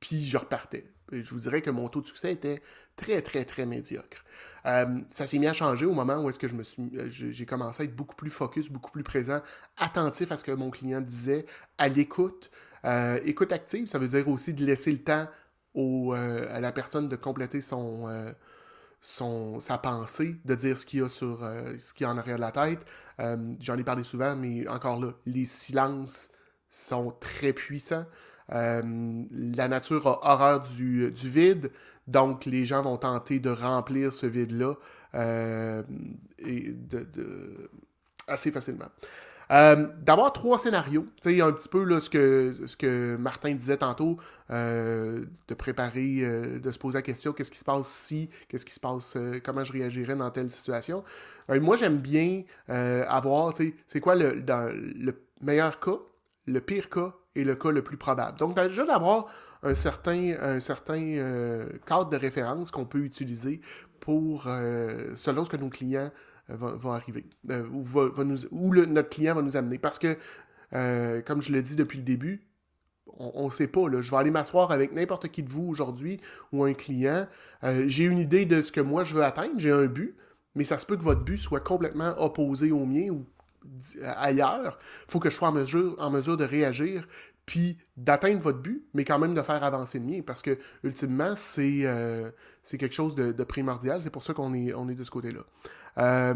puis 0.00 0.24
je 0.24 0.36
repartais. 0.36 0.84
je 1.12 1.30
vous 1.30 1.38
dirais 1.38 1.62
que 1.62 1.70
mon 1.70 1.86
taux 1.88 2.00
de 2.00 2.06
succès 2.06 2.32
était 2.32 2.60
très, 2.96 3.22
très, 3.22 3.44
très 3.44 3.66
médiocre. 3.66 4.24
Euh, 4.66 5.00
ça 5.10 5.26
s'est 5.26 5.38
mis 5.38 5.46
à 5.46 5.52
changer 5.52 5.86
au 5.86 5.92
moment 5.92 6.22
où 6.22 6.28
est-ce 6.28 6.38
que 6.38 6.48
je 6.48 6.56
me 6.56 6.62
suis, 6.64 6.90
euh, 6.96 7.08
j'ai 7.08 7.46
commencé 7.46 7.82
à 7.82 7.84
être 7.84 7.94
beaucoup 7.94 8.16
plus 8.16 8.30
focus, 8.30 8.68
beaucoup 8.68 8.90
plus 8.90 9.04
présent, 9.04 9.40
attentif 9.76 10.32
à 10.32 10.36
ce 10.36 10.44
que 10.44 10.52
mon 10.52 10.70
client 10.70 11.00
disait, 11.00 11.46
à 11.78 11.88
l'écoute. 11.88 12.50
Euh, 12.84 13.20
écoute 13.24 13.52
active, 13.52 13.86
ça 13.86 13.98
veut 13.98 14.08
dire 14.08 14.28
aussi 14.28 14.54
de 14.54 14.64
laisser 14.64 14.90
le 14.90 14.98
temps 14.98 15.28
à 15.74 16.60
la 16.60 16.72
personne 16.72 17.08
de 17.08 17.16
compléter 17.16 17.62
son, 17.62 18.06
sa 19.02 19.78
pensée, 19.78 20.36
de 20.44 20.54
dire 20.54 20.78
ce 20.78 20.86
qu'il 20.86 21.00
y 21.00 21.02
a 21.02 21.08
sur 21.08 21.38
ce 21.40 21.92
qu'il 21.92 22.06
y 22.06 22.08
a 22.08 22.12
en 22.12 22.18
arrière 22.18 22.36
de 22.36 22.40
la 22.40 22.52
tête. 22.52 22.80
J'en 23.60 23.76
ai 23.76 23.82
parlé 23.84 24.04
souvent, 24.04 24.36
mais 24.36 24.66
encore 24.68 25.00
là, 25.00 25.12
les 25.26 25.44
silences 25.44 26.28
sont 26.70 27.12
très 27.20 27.52
puissants. 27.52 28.06
la 28.48 29.68
nature 29.68 30.06
a 30.06 30.32
horreur 30.32 30.60
du, 30.60 31.10
du, 31.10 31.28
vide. 31.28 31.72
Donc, 32.06 32.44
les 32.44 32.64
gens 32.64 32.82
vont 32.82 32.96
tenter 32.96 33.40
de 33.40 33.50
remplir 33.50 34.12
ce 34.12 34.26
vide-là 34.26 34.74
euh, 35.14 35.82
assez 38.26 38.50
facilement. 38.50 38.88
Euh, 39.52 39.86
d'avoir 40.00 40.32
trois 40.32 40.58
scénarios, 40.58 41.06
tu 41.20 41.42
un 41.42 41.52
petit 41.52 41.68
peu 41.68 41.84
là, 41.84 42.00
ce, 42.00 42.08
que, 42.08 42.54
ce 42.66 42.76
que 42.76 43.16
Martin 43.16 43.54
disait 43.54 43.76
tantôt, 43.76 44.16
euh, 44.50 45.26
de 45.48 45.54
préparer, 45.54 46.58
de 46.58 46.70
se 46.70 46.78
poser 46.78 46.98
la 46.98 47.02
question 47.02 47.32
qu'est-ce 47.32 47.50
qui 47.50 47.58
se 47.58 47.64
passe 47.64 47.86
si, 47.88 48.30
qu'est-ce 48.48 48.64
qui 48.64 48.72
se 48.72 48.80
passe, 48.80 49.16
comment 49.44 49.62
je 49.62 49.72
réagirais 49.72 50.16
dans 50.16 50.30
telle 50.30 50.50
situation. 50.50 51.04
moi, 51.48 51.76
j'aime 51.76 51.98
bien 51.98 52.42
avoir, 52.68 53.52
tu 53.52 53.76
c'est 53.86 54.00
quoi 54.00 54.14
le, 54.14 54.42
le 54.42 55.12
meilleur 55.42 55.78
cas, 55.80 55.98
le 56.46 56.60
pire 56.60 56.88
cas 56.88 57.14
et 57.34 57.44
le 57.44 57.54
cas 57.54 57.70
le 57.70 57.82
plus 57.82 57.96
probable. 57.96 58.38
Donc, 58.38 58.56
déjà 58.56 58.84
d'avoir 58.84 59.26
un 59.62 59.74
certain, 59.74 60.34
un 60.40 60.60
certain 60.60 61.00
euh, 61.00 61.68
cadre 61.86 62.10
de 62.10 62.16
référence 62.16 62.70
qu'on 62.70 62.84
peut 62.84 63.00
utiliser 63.00 63.60
pour, 64.00 64.44
euh, 64.46 65.14
selon 65.14 65.44
ce 65.44 65.50
que 65.50 65.56
nos 65.56 65.68
clients 65.68 66.10
euh, 66.50 66.56
vont, 66.56 66.92
arriver, 66.92 67.24
ou, 67.72 67.82
va, 67.82 68.24
nous, 68.24 68.46
ou 68.50 68.74
notre 68.74 69.08
client 69.08 69.34
va 69.34 69.42
nous 69.42 69.56
amener. 69.56 69.78
Parce 69.78 69.98
que, 69.98 70.16
comme 71.22 71.42
je 71.42 71.52
l'ai 71.52 71.62
dit 71.62 71.76
depuis 71.76 71.98
le 71.98 72.04
début, 72.04 72.46
on 73.18 73.46
ne 73.46 73.50
sait 73.50 73.66
pas. 73.66 73.82
Je 74.00 74.10
vais 74.10 74.16
aller 74.16 74.30
m'asseoir 74.30 74.70
avec 74.72 74.92
n'importe 74.92 75.28
qui 75.28 75.42
de 75.42 75.50
vous 75.50 75.68
aujourd'hui 75.68 76.20
ou 76.52 76.64
un 76.64 76.72
client. 76.72 77.26
j'ai 77.86 78.04
une 78.04 78.18
idée 78.18 78.46
de 78.46 78.62
ce 78.62 78.72
que 78.72 78.80
moi 78.80 79.04
je 79.04 79.14
veux 79.14 79.24
atteindre, 79.24 79.54
j'ai 79.58 79.70
un 79.70 79.86
but, 79.86 80.16
mais 80.54 80.64
ça 80.64 80.78
se 80.78 80.86
peut 80.86 80.96
que 80.96 81.02
votre 81.02 81.22
but 81.22 81.36
soit 81.36 81.60
complètement 81.60 82.14
opposé 82.18 82.72
au 82.72 82.86
mien 82.86 83.10
ou 83.10 83.26
ailleurs. 84.02 84.78
Il 85.08 85.12
faut 85.12 85.20
que 85.20 85.30
je 85.30 85.36
sois 85.36 85.48
en 85.48 85.56
en 85.98 86.10
mesure 86.10 86.36
de 86.36 86.44
réagir 86.44 87.06
puis 87.46 87.78
d'atteindre 87.96 88.40
votre 88.40 88.60
but, 88.60 88.84
mais 88.94 89.04
quand 89.04 89.18
même 89.18 89.34
de 89.34 89.42
faire 89.42 89.62
avancer 89.64 89.98
le 89.98 90.04
mien, 90.04 90.20
parce 90.24 90.42
que, 90.42 90.58
ultimement, 90.84 91.34
c'est 91.36 91.82
euh, 91.84 92.30
quelque 92.64 92.94
chose 92.94 93.14
de, 93.14 93.44
primordial, 93.44 94.00
c'est 94.00 94.10
pour 94.10 94.22
ça 94.22 94.32
qu'on 94.34 94.54
est, 94.54 94.72
on 94.74 94.88
est 94.88 94.94
de 94.94 95.04
ce 95.04 95.10
côté-là. 95.10 95.40
Euh, 95.98 96.34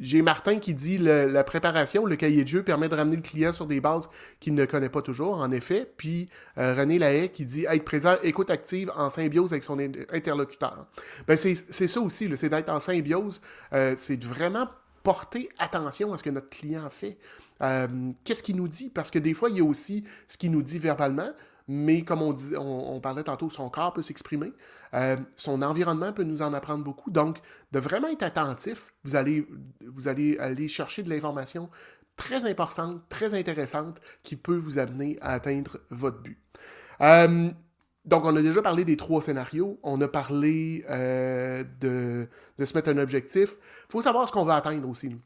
j'ai 0.00 0.22
Martin 0.22 0.58
qui 0.58 0.74
dit 0.74 0.98
la 0.98 1.44
préparation, 1.44 2.06
le 2.06 2.16
cahier 2.16 2.42
de 2.42 2.48
jeu 2.48 2.64
permet 2.64 2.88
de 2.88 2.94
ramener 2.94 3.16
le 3.16 3.22
client 3.22 3.52
sur 3.52 3.66
des 3.66 3.80
bases 3.80 4.08
qu'il 4.40 4.54
ne 4.54 4.64
connaît 4.64 4.88
pas 4.88 5.02
toujours, 5.02 5.38
en 5.38 5.52
effet. 5.52 5.88
Puis 5.96 6.28
euh, 6.58 6.74
René 6.74 6.98
Lahaye 6.98 7.30
qui 7.30 7.44
dit 7.44 7.66
être 7.68 7.84
présent, 7.84 8.16
écoute 8.24 8.50
active 8.50 8.90
en 8.96 9.10
symbiose 9.10 9.52
avec 9.52 9.62
son 9.62 9.78
interlocuteur. 9.78 10.86
Ben 11.28 11.36
c'est 11.36 11.54
ça 11.54 12.00
aussi, 12.00 12.28
c'est 12.36 12.48
d'être 12.48 12.70
en 12.70 12.80
symbiose, 12.80 13.40
c'est 13.70 14.24
vraiment 14.24 14.66
porter 15.02 15.48
attention 15.58 16.12
à 16.12 16.16
ce 16.16 16.22
que 16.22 16.30
notre 16.30 16.48
client 16.48 16.88
fait. 16.90 17.18
Euh, 17.62 18.12
qu'est-ce 18.24 18.42
qu'il 18.42 18.56
nous 18.56 18.68
dit? 18.68 18.90
Parce 18.90 19.10
que 19.10 19.18
des 19.18 19.34
fois, 19.34 19.50
il 19.50 19.56
y 19.56 19.60
a 19.60 19.64
aussi 19.64 20.04
ce 20.28 20.38
qu'il 20.38 20.50
nous 20.50 20.62
dit 20.62 20.78
verbalement, 20.78 21.30
mais 21.68 22.02
comme 22.02 22.22
on, 22.22 23.00
parlait 23.00 23.22
tantôt, 23.22 23.48
son 23.48 23.70
corps 23.70 23.92
peut 23.92 24.02
s'exprimer, 24.02 24.52
euh, 24.94 25.16
son 25.36 25.62
environnement 25.62 26.12
peut 26.12 26.24
nous 26.24 26.42
en 26.42 26.52
apprendre 26.52 26.84
beaucoup. 26.84 27.10
Donc, 27.10 27.38
de 27.70 27.78
vraiment 27.78 28.08
être 28.08 28.22
attentif, 28.22 28.92
vous 29.04 29.16
allez, 29.16 29.46
vous 29.80 30.08
allez 30.08 30.38
aller 30.38 30.68
chercher 30.68 31.02
de 31.02 31.10
l'information 31.10 31.70
très 32.16 32.48
importante, 32.48 33.02
très 33.08 33.34
intéressante, 33.34 34.00
qui 34.22 34.36
peut 34.36 34.56
vous 34.56 34.78
amener 34.78 35.18
à 35.20 35.32
atteindre 35.32 35.80
votre 35.90 36.20
but. 36.20 36.38
Euh, 37.00 37.50
donc, 38.04 38.24
on 38.24 38.34
a 38.34 38.42
déjà 38.42 38.62
parlé 38.62 38.84
des 38.84 38.96
trois 38.96 39.22
scénarios. 39.22 39.78
On 39.82 40.00
a 40.00 40.08
parlé 40.08 40.84
de, 40.88 42.28
de, 42.58 42.64
se 42.64 42.74
mettre 42.74 42.90
un 42.90 42.98
objectif. 42.98 43.54
Il 43.88 43.92
faut 43.92 44.02
savoir 44.02 44.28
ce 44.28 44.32
qu'on 44.32 44.44
veut 44.44 44.52
atteindre 44.52 44.88
aussi. 44.88 45.16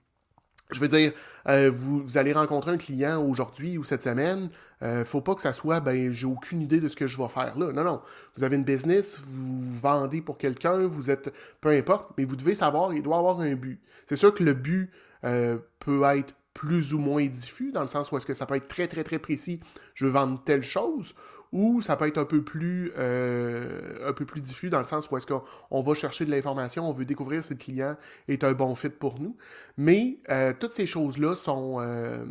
Je 0.72 0.80
veux 0.80 0.88
dire, 0.88 1.12
euh, 1.48 1.70
vous, 1.72 2.18
allez 2.18 2.32
rencontrer 2.32 2.72
un 2.72 2.76
client 2.76 3.24
aujourd'hui 3.24 3.78
ou 3.78 3.84
cette 3.84 4.02
semaine, 4.02 4.50
euh, 4.82 5.04
faut 5.04 5.20
pas 5.20 5.36
que 5.36 5.40
ça 5.40 5.52
soit, 5.52 5.78
ben, 5.78 6.10
j'ai 6.10 6.26
aucune 6.26 6.60
idée 6.60 6.80
de 6.80 6.88
ce 6.88 6.96
que 6.96 7.06
je 7.06 7.16
vais 7.18 7.28
faire 7.28 7.56
là. 7.56 7.72
Non, 7.72 7.84
non. 7.84 8.02
Vous 8.36 8.42
avez 8.42 8.56
une 8.56 8.64
business, 8.64 9.20
vous 9.24 9.62
vendez 9.62 10.20
pour 10.20 10.38
quelqu'un, 10.38 10.86
vous 10.86 11.08
êtes, 11.10 11.32
peu 11.60 11.68
importe, 11.68 12.10
mais 12.18 12.24
vous 12.24 12.34
devez 12.34 12.54
savoir, 12.54 12.92
il 12.92 13.02
doit 13.02 13.18
avoir 13.18 13.38
un 13.40 13.54
but. 13.54 13.80
C'est 14.06 14.16
sûr 14.16 14.34
que 14.34 14.42
le 14.42 14.54
but 14.54 14.90
euh, 15.22 15.58
peut 15.78 16.02
être 16.02 16.34
plus 16.52 16.94
ou 16.94 16.98
moins 16.98 17.26
diffus, 17.26 17.70
dans 17.70 17.82
le 17.82 17.86
sens 17.86 18.10
où 18.10 18.16
est-ce 18.16 18.26
que 18.26 18.34
ça 18.34 18.46
peut 18.46 18.56
être 18.56 18.66
très, 18.66 18.88
très, 18.88 19.04
très 19.04 19.20
précis, 19.20 19.60
je 19.94 20.06
veux 20.06 20.10
vendre 20.10 20.42
telle 20.42 20.62
chose, 20.62 21.14
ou 21.56 21.80
ça 21.80 21.96
peut 21.96 22.06
être 22.06 22.18
un 22.18 22.26
peu 22.26 22.42
plus, 22.42 22.92
euh, 22.98 24.06
un 24.06 24.12
peu 24.12 24.26
plus 24.26 24.42
diffus 24.42 24.68
dans 24.68 24.78
le 24.78 24.84
sens 24.84 25.10
où 25.10 25.16
est-ce 25.16 25.26
qu'on 25.26 25.82
va 25.82 25.94
chercher 25.94 26.26
de 26.26 26.30
l'information, 26.30 26.86
on 26.86 26.92
veut 26.92 27.06
découvrir 27.06 27.42
si 27.42 27.54
le 27.54 27.58
client 27.58 27.96
est 28.28 28.44
un 28.44 28.52
bon 28.52 28.74
fit 28.74 28.90
pour 28.90 29.18
nous. 29.18 29.38
Mais 29.78 30.18
euh, 30.28 30.52
toutes 30.58 30.72
ces 30.72 30.84
choses-là 30.84 31.34
sont... 31.34 31.78
Euh, 31.80 32.26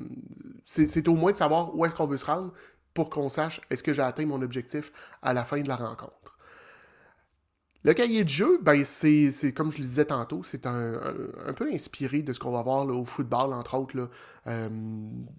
c'est 0.63 1.07
au 1.07 1.15
moins 1.15 1.31
de 1.31 1.37
savoir 1.37 1.75
où 1.75 1.85
est-ce 1.85 1.95
qu'on 1.95 2.05
veut 2.05 2.17
se 2.17 2.25
rendre 2.27 2.53
pour 2.93 3.09
qu'on 3.09 3.29
sache 3.29 3.61
est-ce 3.71 3.81
que 3.81 3.93
j'ai 3.93 4.03
atteint 4.03 4.27
mon 4.27 4.43
objectif 4.43 4.91
à 5.23 5.33
la 5.33 5.43
fin 5.43 5.59
de 5.59 5.67
la 5.67 5.75
rencontre. 5.75 6.34
Le 7.85 7.93
cahier 7.93 8.23
de 8.23 8.29
jeu, 8.29 8.57
ben 8.63 8.83
c'est, 8.83 9.53
comme 9.55 9.71
je 9.71 9.77
le 9.77 9.83
disais 9.83 10.05
tantôt, 10.05 10.41
c'est 10.41 10.65
un, 10.65 11.13
peu 11.55 11.71
inspiré 11.71 12.23
de 12.23 12.33
ce 12.33 12.39
qu'on 12.39 12.51
va 12.51 12.63
voir 12.63 12.87
au 12.87 13.05
football, 13.05 13.53
entre 13.53 13.75
autres. 13.75 14.09
Euh, 14.47 14.69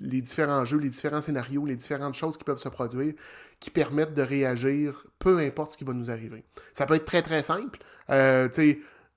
les 0.01 0.23
différents 0.23 0.65
jeux, 0.65 0.79
les 0.79 0.91
différents 0.91 1.21
scénarios, 1.21 1.67
les 1.67 1.75
différentes 1.75 2.15
choses 2.15 2.37
qui 2.37 2.45
peuvent 2.45 2.61
se 2.61 2.69
produire, 2.69 3.15
qui 3.59 3.71
permettent 3.71 4.15
de 4.15 4.23
réagir, 4.23 5.09
peu 5.19 5.39
importe 5.39 5.73
ce 5.73 5.77
qui 5.77 5.83
va 5.83 5.93
nous 5.93 6.09
arriver. 6.09 6.45
Ça 6.73 6.87
peut 6.87 6.95
être 6.95 7.05
très 7.05 7.23
très 7.23 7.43
simple. 7.43 7.81
Euh, 8.11 8.49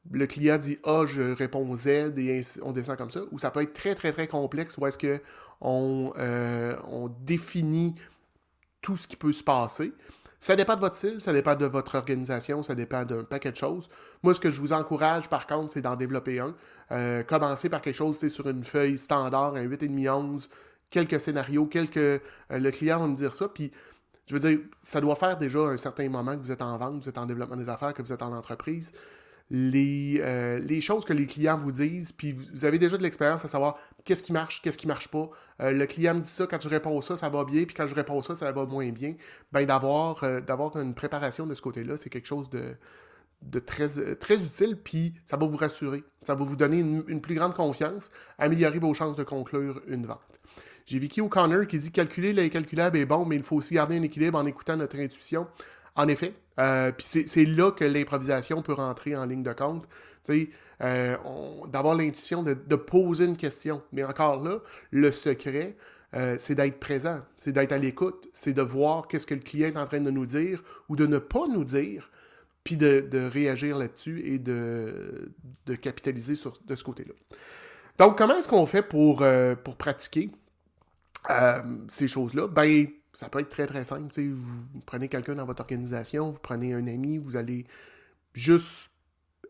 le 0.10 0.26
client 0.26 0.58
dit 0.58 0.80
A, 0.84 1.06
je 1.06 1.22
réponds 1.22 1.76
Z 1.76 1.88
et 2.18 2.42
on 2.64 2.72
descend 2.72 2.98
comme 2.98 3.12
ça. 3.12 3.22
Ou 3.32 3.38
ça 3.38 3.52
peut 3.52 3.62
être 3.62 3.74
très 3.74 3.94
très 3.94 4.12
très 4.12 4.28
complexe 4.28 4.76
où 4.80 4.88
est-ce 4.88 4.98
que 4.98 5.22
on, 5.62 6.14
euh, 6.18 6.76
on 6.88 7.10
définit 7.10 7.94
tout 8.82 8.98
ce 8.98 9.08
qui 9.08 9.18
peut 9.18 9.34
se 9.34 9.44
passer. 9.44 9.94
Ça 10.40 10.56
dépend 10.56 10.76
de 10.76 10.80
votre 10.80 10.96
style, 10.96 11.20
ça 11.20 11.34
dépend 11.34 11.56
de 11.56 11.66
votre 11.66 11.96
organisation, 11.96 12.64
ça 12.64 12.74
dépend 12.74 13.04
d'un 13.04 13.24
paquet 13.24 13.52
de 13.52 13.58
choses. 13.58 13.90
Moi, 14.24 14.34
ce 14.34 14.40
que 14.40 14.50
je 14.50 14.62
vous 14.62 14.72
encourage, 14.72 15.28
par 15.28 15.48
contre, 15.48 15.74
c'est 15.74 15.82
d'en 15.82 15.98
développer 15.98 16.40
un. 16.40 16.56
Euh, 16.92 17.24
commencer 17.24 17.68
par 17.68 17.82
quelque 17.82 17.96
chose 17.96 18.26
sur 18.28 18.48
une 18.48 18.64
feuille 18.64 18.98
standard, 18.98 19.56
un 19.56 19.66
8,5, 19.66 20.10
11, 20.10 20.50
quelques 20.90 21.20
scénarios, 21.20 21.66
quelques... 21.66 21.98
Euh, 21.98 22.20
le 22.52 22.72
client 22.72 23.00
va 23.00 23.08
me 23.08 23.16
dire 23.16 23.34
ça, 23.34 23.50
puis 23.50 23.72
je 24.28 24.34
veux 24.34 24.40
dire, 24.40 24.60
ça 24.80 25.02
doit 25.02 25.16
faire 25.16 25.38
déjà 25.38 25.60
un 25.60 25.78
certain 25.78 26.08
moment 26.08 26.38
que 26.38 26.42
vous 26.42 26.52
êtes 26.52 26.62
en 26.62 26.78
vente, 26.78 27.02
vous 27.02 27.10
êtes 27.10 27.18
en 27.18 27.26
développement 27.26 27.58
des 27.58 27.68
affaires, 27.68 27.94
que 27.94 28.02
vous 28.02 28.14
êtes 28.14 28.22
en 28.22 28.34
entreprise 28.34 28.94
les, 29.52 30.20
euh, 30.20 30.60
les 30.60 30.80
choses 30.80 31.06
que 31.06 31.14
les 31.14 31.26
clients 31.26 31.58
vous 31.58 31.72
disent, 31.72 32.12
puis 32.12 32.34
vous 32.34 32.66
avez 32.66 32.78
déjà 32.78 32.98
de 32.98 33.04
l'expérience 33.04 33.44
à 33.44 33.48
savoir 33.48 33.80
qu'est-ce 34.06 34.22
qui 34.22 34.32
marche, 34.32 34.62
qu'est-ce 34.62 34.78
qui 34.78 34.88
marche 34.88 35.08
pas. 35.08 35.30
Euh, 35.62 35.72
le 35.72 35.86
client 35.88 36.14
me 36.14 36.22
dit 36.22 36.30
ça, 36.30 36.46
quand 36.46 36.62
je 36.62 36.70
réponds 36.70 37.02
ça, 37.02 37.18
ça 37.18 37.30
va 37.30 37.44
bien, 37.44 37.64
puis 37.64 37.74
quand 37.74 37.88
je 37.88 37.96
réponds 37.96 38.22
ça, 38.22 38.36
ça 38.36 38.52
va 38.52 38.66
moins 38.66 38.90
bien. 38.90 39.16
Ben, 39.52 39.66
d'avoir, 39.66 40.24
euh, 40.24 40.42
une 40.76 40.94
préparation 40.94 41.48
de 41.48 41.56
ce 41.56 41.62
côté-là, 41.62 41.98
c'est 41.98 42.10
quelque 42.10 42.28
chose 42.28 42.50
de, 42.52 42.78
très, 43.60 44.16
très 44.16 44.44
utile, 44.44 44.78
puis 44.78 45.16
ça 45.26 45.36
va 45.36 45.48
vous 45.48 45.58
rassurer. 45.58 46.04
Ça 46.24 46.36
va 46.36 46.46
vous 46.46 46.56
donner 46.56 46.80
une, 46.80 47.22
plus 47.22 47.36
grande 47.36 47.56
confiance, 47.56 48.12
améliorer 48.38 48.78
vos 48.78 48.94
chances 48.94 49.16
de 49.16 49.24
conclure 49.24 49.82
une 49.88 50.06
vente. 50.06 50.20
J'ai 50.86 51.00
Vicky 51.00 51.22
O'Connor 51.22 51.66
qui 51.68 51.78
dit 51.80 51.92
calculer 51.92 52.34
l'incalculable 52.34 52.98
est 52.98 53.06
bon, 53.06 53.26
mais 53.26 53.36
il 53.36 53.44
faut 53.44 53.56
aussi 53.56 53.76
garder 53.76 53.98
un 53.98 54.04
équilibre 54.04 54.38
en 54.38 54.46
écoutant 54.46 54.76
notre 54.76 54.98
intuition. 54.98 55.48
En 55.96 56.08
effet, 56.08 56.34
euh, 56.60 56.92
puis 56.92 57.06
c'est 57.06 57.46
là 57.46 57.72
que 57.72 57.86
l'improvisation 57.86 58.62
peut 58.62 58.74
rentrer 58.74 59.16
en 59.16 59.26
ligne 59.26 59.44
de 59.44 59.54
compte. 59.54 59.88
Euh, 60.82 61.16
D'avoir 61.68 61.96
l'intuition 61.96 62.44
de, 62.44 62.76
poser 62.76 63.26
une 63.26 63.38
question. 63.38 63.82
Mais 63.92 64.04
encore 64.04 64.44
là, 64.44 64.60
le 64.92 65.12
secret, 65.12 65.76
euh, 66.16 66.36
c'est 66.38 66.56
d'être 66.56 66.80
présent, 66.80 67.22
c'est 67.38 67.52
d'être 67.52 67.72
à 67.72 67.78
l'écoute, 67.78 68.28
c'est 68.34 68.54
de 68.54 68.62
voir 68.62 69.08
qu'est-ce 69.08 69.28
que 69.28 69.34
le 69.34 69.40
client 69.40 69.70
est 69.70 69.78
en 69.78 69.86
train 69.86 70.02
de 70.02 70.12
nous 70.12 70.26
dire 70.26 70.64
ou 70.90 70.96
de 70.96 71.06
ne 71.06 71.18
pas 71.18 71.48
nous 71.48 71.64
dire, 71.64 72.12
puis 72.64 72.78
de, 72.78 73.30
réagir 73.32 73.78
là-dessus 73.78 74.22
et 74.26 74.38
de, 74.38 75.32
capitaliser 75.82 76.36
sur, 76.36 76.60
de 76.66 76.76
ce 76.76 76.84
côté-là. 76.84 77.14
Donc, 77.98 78.18
comment 78.18 78.36
est-ce 78.36 78.48
qu'on 78.48 78.66
fait 78.66 78.84
pour, 78.84 79.24
pour 79.64 79.76
pratiquer 79.76 80.30
ces 81.88 82.08
choses-là? 82.08 82.48
Ben, 82.48 82.88
ça 83.14 83.30
peut 83.30 83.40
être 83.40 83.50
très 83.50 83.68
très 83.68 83.84
simple. 83.84 84.10
Vous 84.20 84.82
prenez 84.86 85.08
quelqu'un 85.08 85.36
dans 85.36 85.46
votre 85.46 85.62
organisation, 85.62 86.30
vous 86.30 86.40
prenez 86.40 86.74
un 86.74 86.88
ami, 86.88 87.18
vous 87.18 87.36
allez 87.36 87.66
juste 88.34 88.92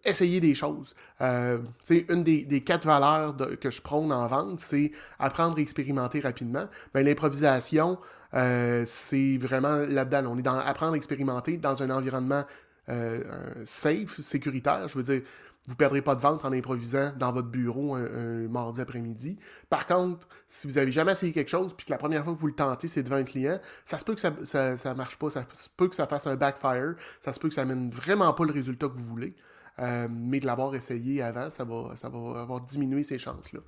essayer 0.05 0.39
des 0.39 0.55
choses. 0.55 0.95
Euh, 1.21 1.59
une 1.89 2.23
des, 2.23 2.61
quatre 2.61 2.85
valeurs 2.85 3.35
que 3.59 3.69
je 3.69 3.81
prône 3.81 4.11
en 4.11 4.27
vente, 4.27 4.59
c'est 4.59 4.91
apprendre 5.19 5.59
et 5.59 5.61
expérimenter 5.61 6.19
rapidement. 6.19 6.67
Ben, 6.93 7.05
L'improvisation, 7.05 7.99
euh, 8.33 8.83
c'est 8.85 9.37
vraiment 9.37 9.75
là-dedans. 9.75 10.31
On 10.31 10.37
est 10.37 10.43
dans 10.43 10.57
apprendre 10.57 10.95
expérimenter 10.95 11.57
dans 11.57 11.83
un 11.83 11.89
environnement 11.89 12.43
euh, 12.89 13.63
safe, 13.65 14.21
sécuritaire. 14.21 14.87
Je 14.87 14.97
veux 14.97 15.03
dire, 15.03 15.21
vous 15.67 15.73
ne 15.73 15.77
perdrez 15.77 16.01
pas 16.01 16.15
de 16.15 16.21
vente 16.21 16.45
en 16.45 16.51
improvisant 16.51 17.11
dans 17.17 17.31
votre 17.31 17.49
bureau 17.49 17.93
un, 17.95 18.47
mardi 18.47 18.81
après-midi. 18.81 19.37
Par 19.69 19.85
contre, 19.85 20.27
si 20.47 20.67
vous 20.67 20.73
n'avez 20.73 20.91
jamais 20.91 21.11
essayé 21.11 21.31
quelque 21.31 21.49
chose, 21.49 21.73
puis 21.73 21.85
que 21.85 21.91
la 21.91 21.97
première 21.97 22.23
fois 22.23 22.33
que 22.33 22.39
vous 22.39 22.47
le 22.47 22.55
tentez, 22.55 22.87
c'est 22.87 23.03
devant 23.03 23.17
un 23.17 23.23
client, 23.23 23.59
ça 23.85 23.97
se 23.97 24.05
peut 24.05 24.15
que 24.15 24.21
ça 24.21 24.31
ne 24.31 24.93
marche 24.95 25.17
pas, 25.17 25.29
ça 25.29 25.45
se 25.53 25.69
peut 25.69 25.87
que 25.87 25.95
ça 25.95 26.07
fasse 26.07 26.25
un 26.25 26.35
backfire, 26.35 26.95
ça 27.21 27.33
se 27.33 27.39
peut 27.39 27.49
que 27.49 27.53
ça 27.53 27.65
mène 27.65 27.91
vraiment 27.91 28.33
pas 28.33 28.45
le 28.45 28.51
résultat 28.51 28.87
que 28.87 28.93
vous 28.93 29.03
voulez. 29.03 29.35
Euh, 29.79 30.07
mais 30.09 30.39
de 30.39 30.45
l'avoir 30.45 30.75
essayé 30.75 31.21
avant, 31.21 31.49
ça 31.49 31.63
va, 31.63 31.95
ça 31.95 32.09
va 32.09 32.41
avoir 32.41 32.61
diminué 32.61 33.03
ses 33.03 33.17
chances-là. 33.17 33.59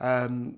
Euh, 0.00 0.50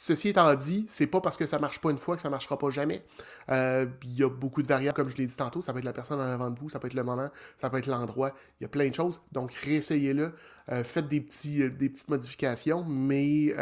ceci 0.00 0.28
étant 0.28 0.54
dit, 0.54 0.84
c'est 0.88 1.08
pas 1.08 1.20
parce 1.20 1.36
que 1.36 1.44
ça 1.44 1.58
marche 1.58 1.80
pas 1.80 1.90
une 1.90 1.98
fois 1.98 2.14
que 2.14 2.22
ça 2.22 2.30
marchera 2.30 2.56
pas 2.56 2.70
jamais. 2.70 3.04
Euh, 3.50 3.84
il 4.04 4.16
y 4.16 4.22
a 4.22 4.30
beaucoup 4.30 4.62
de 4.62 4.68
variables, 4.68 4.94
comme 4.94 5.08
je 5.08 5.16
l'ai 5.16 5.26
dit 5.26 5.36
tantôt. 5.36 5.60
Ça 5.60 5.72
peut 5.72 5.80
être 5.80 5.84
la 5.84 5.92
personne 5.92 6.20
en 6.20 6.24
avant 6.24 6.50
de 6.50 6.58
vous, 6.60 6.68
ça 6.68 6.78
peut 6.78 6.86
être 6.86 6.94
le 6.94 7.02
moment, 7.02 7.28
ça 7.60 7.68
peut 7.68 7.78
être 7.78 7.88
l'endroit. 7.88 8.32
Il 8.60 8.62
y 8.62 8.66
a 8.66 8.68
plein 8.68 8.88
de 8.88 8.94
choses. 8.94 9.20
Donc, 9.32 9.52
réessayez-le. 9.52 10.32
faites 10.84 11.08
des, 11.08 11.20
petits, 11.20 11.68
des 11.70 11.88
petites 11.88 12.08
modifications, 12.08 12.84
mais 12.84 13.52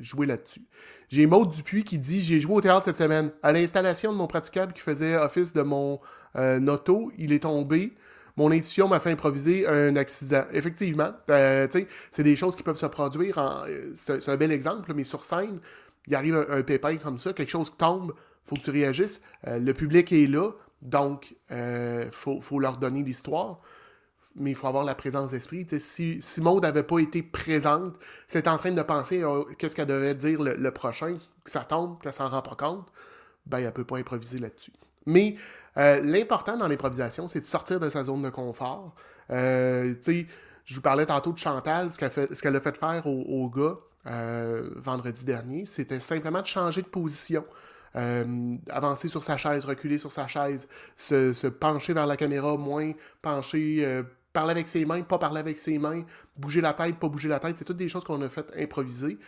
jouez 0.00 0.26
là-dessus. 0.26 0.62
J'ai 1.08 1.26
Maud 1.26 1.50
Dupuis 1.50 1.82
qui 1.82 1.98
dit 1.98 2.20
J'ai 2.20 2.38
joué 2.38 2.54
au 2.54 2.60
théâtre 2.60 2.84
cette 2.84 2.96
semaine. 2.96 3.32
À 3.42 3.50
l'installation 3.50 4.12
de 4.12 4.16
mon 4.16 4.28
praticable 4.28 4.72
qui 4.72 4.82
faisait 4.82 5.16
office 5.16 5.52
de 5.52 5.62
mon 5.62 5.98
auto, 6.36 7.10
il 7.18 7.32
est 7.32 7.40
tombé 7.42 7.92
mon 8.38 8.52
intuition 8.52 8.86
m'a 8.86 9.00
fait 9.00 9.10
improviser 9.10 9.66
un 9.66 9.96
accident. 9.96 10.44
Effectivement, 10.52 11.10
euh, 11.28 11.66
c'est 12.12 12.22
des 12.22 12.36
choses 12.36 12.54
qui 12.54 12.62
peuvent 12.62 12.76
se 12.76 12.86
produire. 12.86 13.36
Euh, 13.36 13.90
c'est 13.96 14.28
un 14.28 14.36
bel 14.36 14.52
exemple, 14.52 14.92
mais 14.94 15.02
sur 15.02 15.24
scène, 15.24 15.58
il 16.06 16.14
arrive 16.14 16.46
un, 16.48 16.62
pépin 16.62 16.96
comme 16.98 17.18
ça, 17.18 17.32
quelque 17.32 17.50
chose 17.50 17.76
tombe, 17.76 18.14
faut 18.44 18.54
que 18.54 18.60
tu 18.60 18.70
réagisses. 18.70 19.20
Euh, 19.48 19.58
le 19.58 19.74
public 19.74 20.12
est 20.12 20.28
là, 20.28 20.52
donc 20.82 21.34
il 21.50 22.10
faut, 22.12 22.60
leur 22.60 22.76
donner 22.76 23.02
l'histoire. 23.02 23.58
Mais 24.36 24.50
il 24.50 24.54
faut 24.54 24.68
avoir 24.68 24.84
la 24.84 24.94
présence 24.94 25.32
d'esprit. 25.32 25.66
Si, 25.80 26.22
si 26.22 26.40
n'avait 26.40 26.84
pas 26.84 27.00
été 27.00 27.24
présente, 27.24 27.96
c'est 28.28 28.46
en 28.46 28.56
train 28.56 28.70
de 28.70 28.82
penser 28.82 29.20
qu'est-ce 29.58 29.74
qu'elle 29.74 29.88
devait 29.88 30.14
dire 30.14 30.40
le, 30.40 30.70
prochain, 30.70 31.18
que 31.42 31.50
ça 31.50 31.64
tombe, 31.64 32.00
qu'elle 32.00 32.12
s'en 32.12 32.28
rend 32.28 32.42
pas 32.42 32.54
compte, 32.54 32.86
ben 33.46 33.58
elle 33.58 33.64
ne 33.64 33.70
peut 33.70 33.84
pas 33.84 33.96
improviser 33.96 34.38
là-dessus. 34.38 34.70
Mais 35.08 35.36
euh, 35.78 36.00
l'important 36.02 36.56
dans 36.56 36.68
l'improvisation, 36.68 37.28
c'est 37.28 37.40
de 37.40 37.46
sortir 37.46 37.80
de 37.80 37.88
sa 37.88 38.04
zone 38.04 38.22
de 38.22 38.28
confort. 38.28 38.94
Euh, 39.30 39.94
je 40.04 40.74
vous 40.74 40.80
parlais 40.82 41.06
tantôt 41.06 41.32
de 41.32 41.38
Chantal, 41.38 41.88
ce 41.88 42.40
qu'elle 42.42 42.56
a 42.56 42.60
fait 42.60 42.76
faire 42.76 43.06
au, 43.06 43.48
gars 43.48 43.78
euh, 44.06 44.70
vendredi 44.76 45.24
dernier, 45.24 45.64
c'était 45.64 45.98
simplement 45.98 46.42
de 46.42 46.46
changer 46.46 46.82
de 46.82 46.88
position. 46.88 47.42
avancer 47.94 49.08
sur 49.08 49.22
sa 49.22 49.38
chaise, 49.38 49.64
reculer 49.64 49.96
sur 49.96 50.12
sa 50.12 50.26
chaise, 50.26 50.68
se, 50.94 51.46
pencher 51.46 51.94
vers 51.94 52.06
la 52.06 52.18
caméra, 52.18 52.58
moins 52.58 52.92
pencher, 53.22 54.02
parler 54.34 54.50
avec 54.50 54.68
ses 54.68 54.84
mains, 54.84 55.00
pas 55.02 55.18
parler 55.18 55.40
avec 55.40 55.58
ses 55.58 55.78
mains, 55.78 56.02
bouger 56.36 56.60
la 56.60 56.74
tête, 56.74 56.96
pas 56.96 57.08
bouger 57.08 57.30
la 57.30 57.40
tête, 57.40 57.56
c'est 57.56 57.64
toutes 57.64 57.78
des 57.78 57.88
choses 57.88 58.04
qu'on 58.04 58.20
a 58.20 58.28
fait 58.28 58.46
improviser 58.58 59.18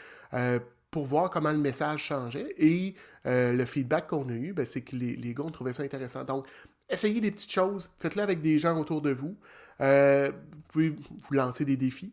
pour 0.91 1.07
voir 1.07 1.31
comment 1.31 1.53
le 1.53 1.59
message 1.59 2.05
changeait. 2.05 2.55
Et 2.59 2.95
euh, 3.27 3.53
le 3.53 3.65
feedback 3.65 4.09
qu'on 4.09 4.29
a 4.29 4.33
eu, 4.33 4.53
ben, 4.53 4.67
c'est 4.67 4.83
que 4.83 4.97
les, 4.97 5.17
les, 5.17 5.35
gars 5.35 5.45
ont 5.45 5.51
trouvé 5.51 5.73
ça 5.73 5.83
intéressant. 5.83 6.25
Donc, 6.25 6.47
essayez 6.89 7.21
des 7.21 7.31
petites 7.31 7.53
choses, 7.53 7.91
faites-le 7.99 8.23
avec 8.23 8.41
des 8.41 8.59
gens 8.59 8.79
autour 8.79 9.01
de 9.01 9.11
vous. 9.11 9.37
Euh, 9.81 10.31
vous 10.53 10.61
pouvez 10.69 10.89
vous 10.91 11.35
lancer 11.35 11.65
des 11.65 11.77
défis 11.77 12.13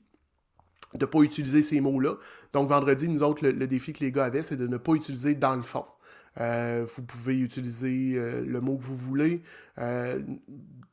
de 0.94 1.06
ne 1.06 1.06
pas 1.06 1.20
utiliser 1.20 1.62
ces 1.62 1.82
mots-là. 1.82 2.16
Donc, 2.54 2.70
vendredi, 2.70 3.10
nous 3.10 3.22
autres, 3.22 3.46
le, 3.46 3.68
défi 3.68 3.92
que 3.92 4.04
les 4.04 4.12
gars 4.12 4.26
avaient, 4.26 4.42
c'est 4.42 4.56
de 4.56 4.68
ne 4.68 4.78
pas 4.78 4.94
utiliser 4.94 5.36
dans 5.36 5.56
le 5.56 5.64
fond. 5.64 5.86
Euh, 6.40 6.86
vous 6.96 7.04
pouvez 7.04 7.38
utiliser 7.40 8.14
le 8.16 8.62
mot 8.62 8.78
que 8.78 8.84
vous 8.84 8.96
voulez. 8.96 9.42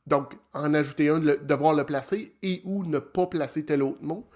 donc, 0.05 0.35
en 0.53 0.73
ajouter 0.73 1.07
un, 1.09 1.19
de, 1.19 1.39
devoir 1.43 1.73
le 1.75 1.85
placer 1.85 2.35
et 2.41 2.61
ou 2.65 2.83
ne 2.83 2.99
pas 2.99 3.27
placer 3.27 3.63
tel 3.63 3.83
autre 3.83 4.03
mot. 4.03 4.27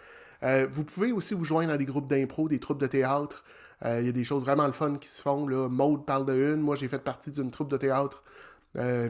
Euh, 0.44 0.68
vous 0.72 0.84
pouvez 0.84 1.12
aussi 1.12 1.34
vous 1.34 1.44
joindre 1.44 1.72
dans 1.72 1.78
des 1.78 1.86
groupes 1.86 2.08
d'impro, 2.08 2.48
des 2.48 2.60
troupes 2.60 2.80
de 2.80 2.88
théâtre. 2.88 3.44
Euh, 3.86 4.00
il 4.02 4.06
y 4.06 4.10
a 4.10 4.12
des 4.12 4.24
choses 4.24 4.44
vraiment 4.44 4.68
le 4.68 4.74
fun 4.74 4.96
qui 4.96 5.08
se 5.08 5.22
font. 5.22 5.48
Là. 5.48 5.70
Maude 5.70 6.06
parle 6.06 6.26
de 6.26 6.34
une. 6.34 6.62
Moi, 6.62 6.76
j'ai 6.76 6.88
fait 6.88 7.00
partie 7.00 7.32
d'une 7.32 7.52
troupe 7.52 7.70
de 7.70 7.78
théâtre 7.78 8.24
euh, 8.78 9.10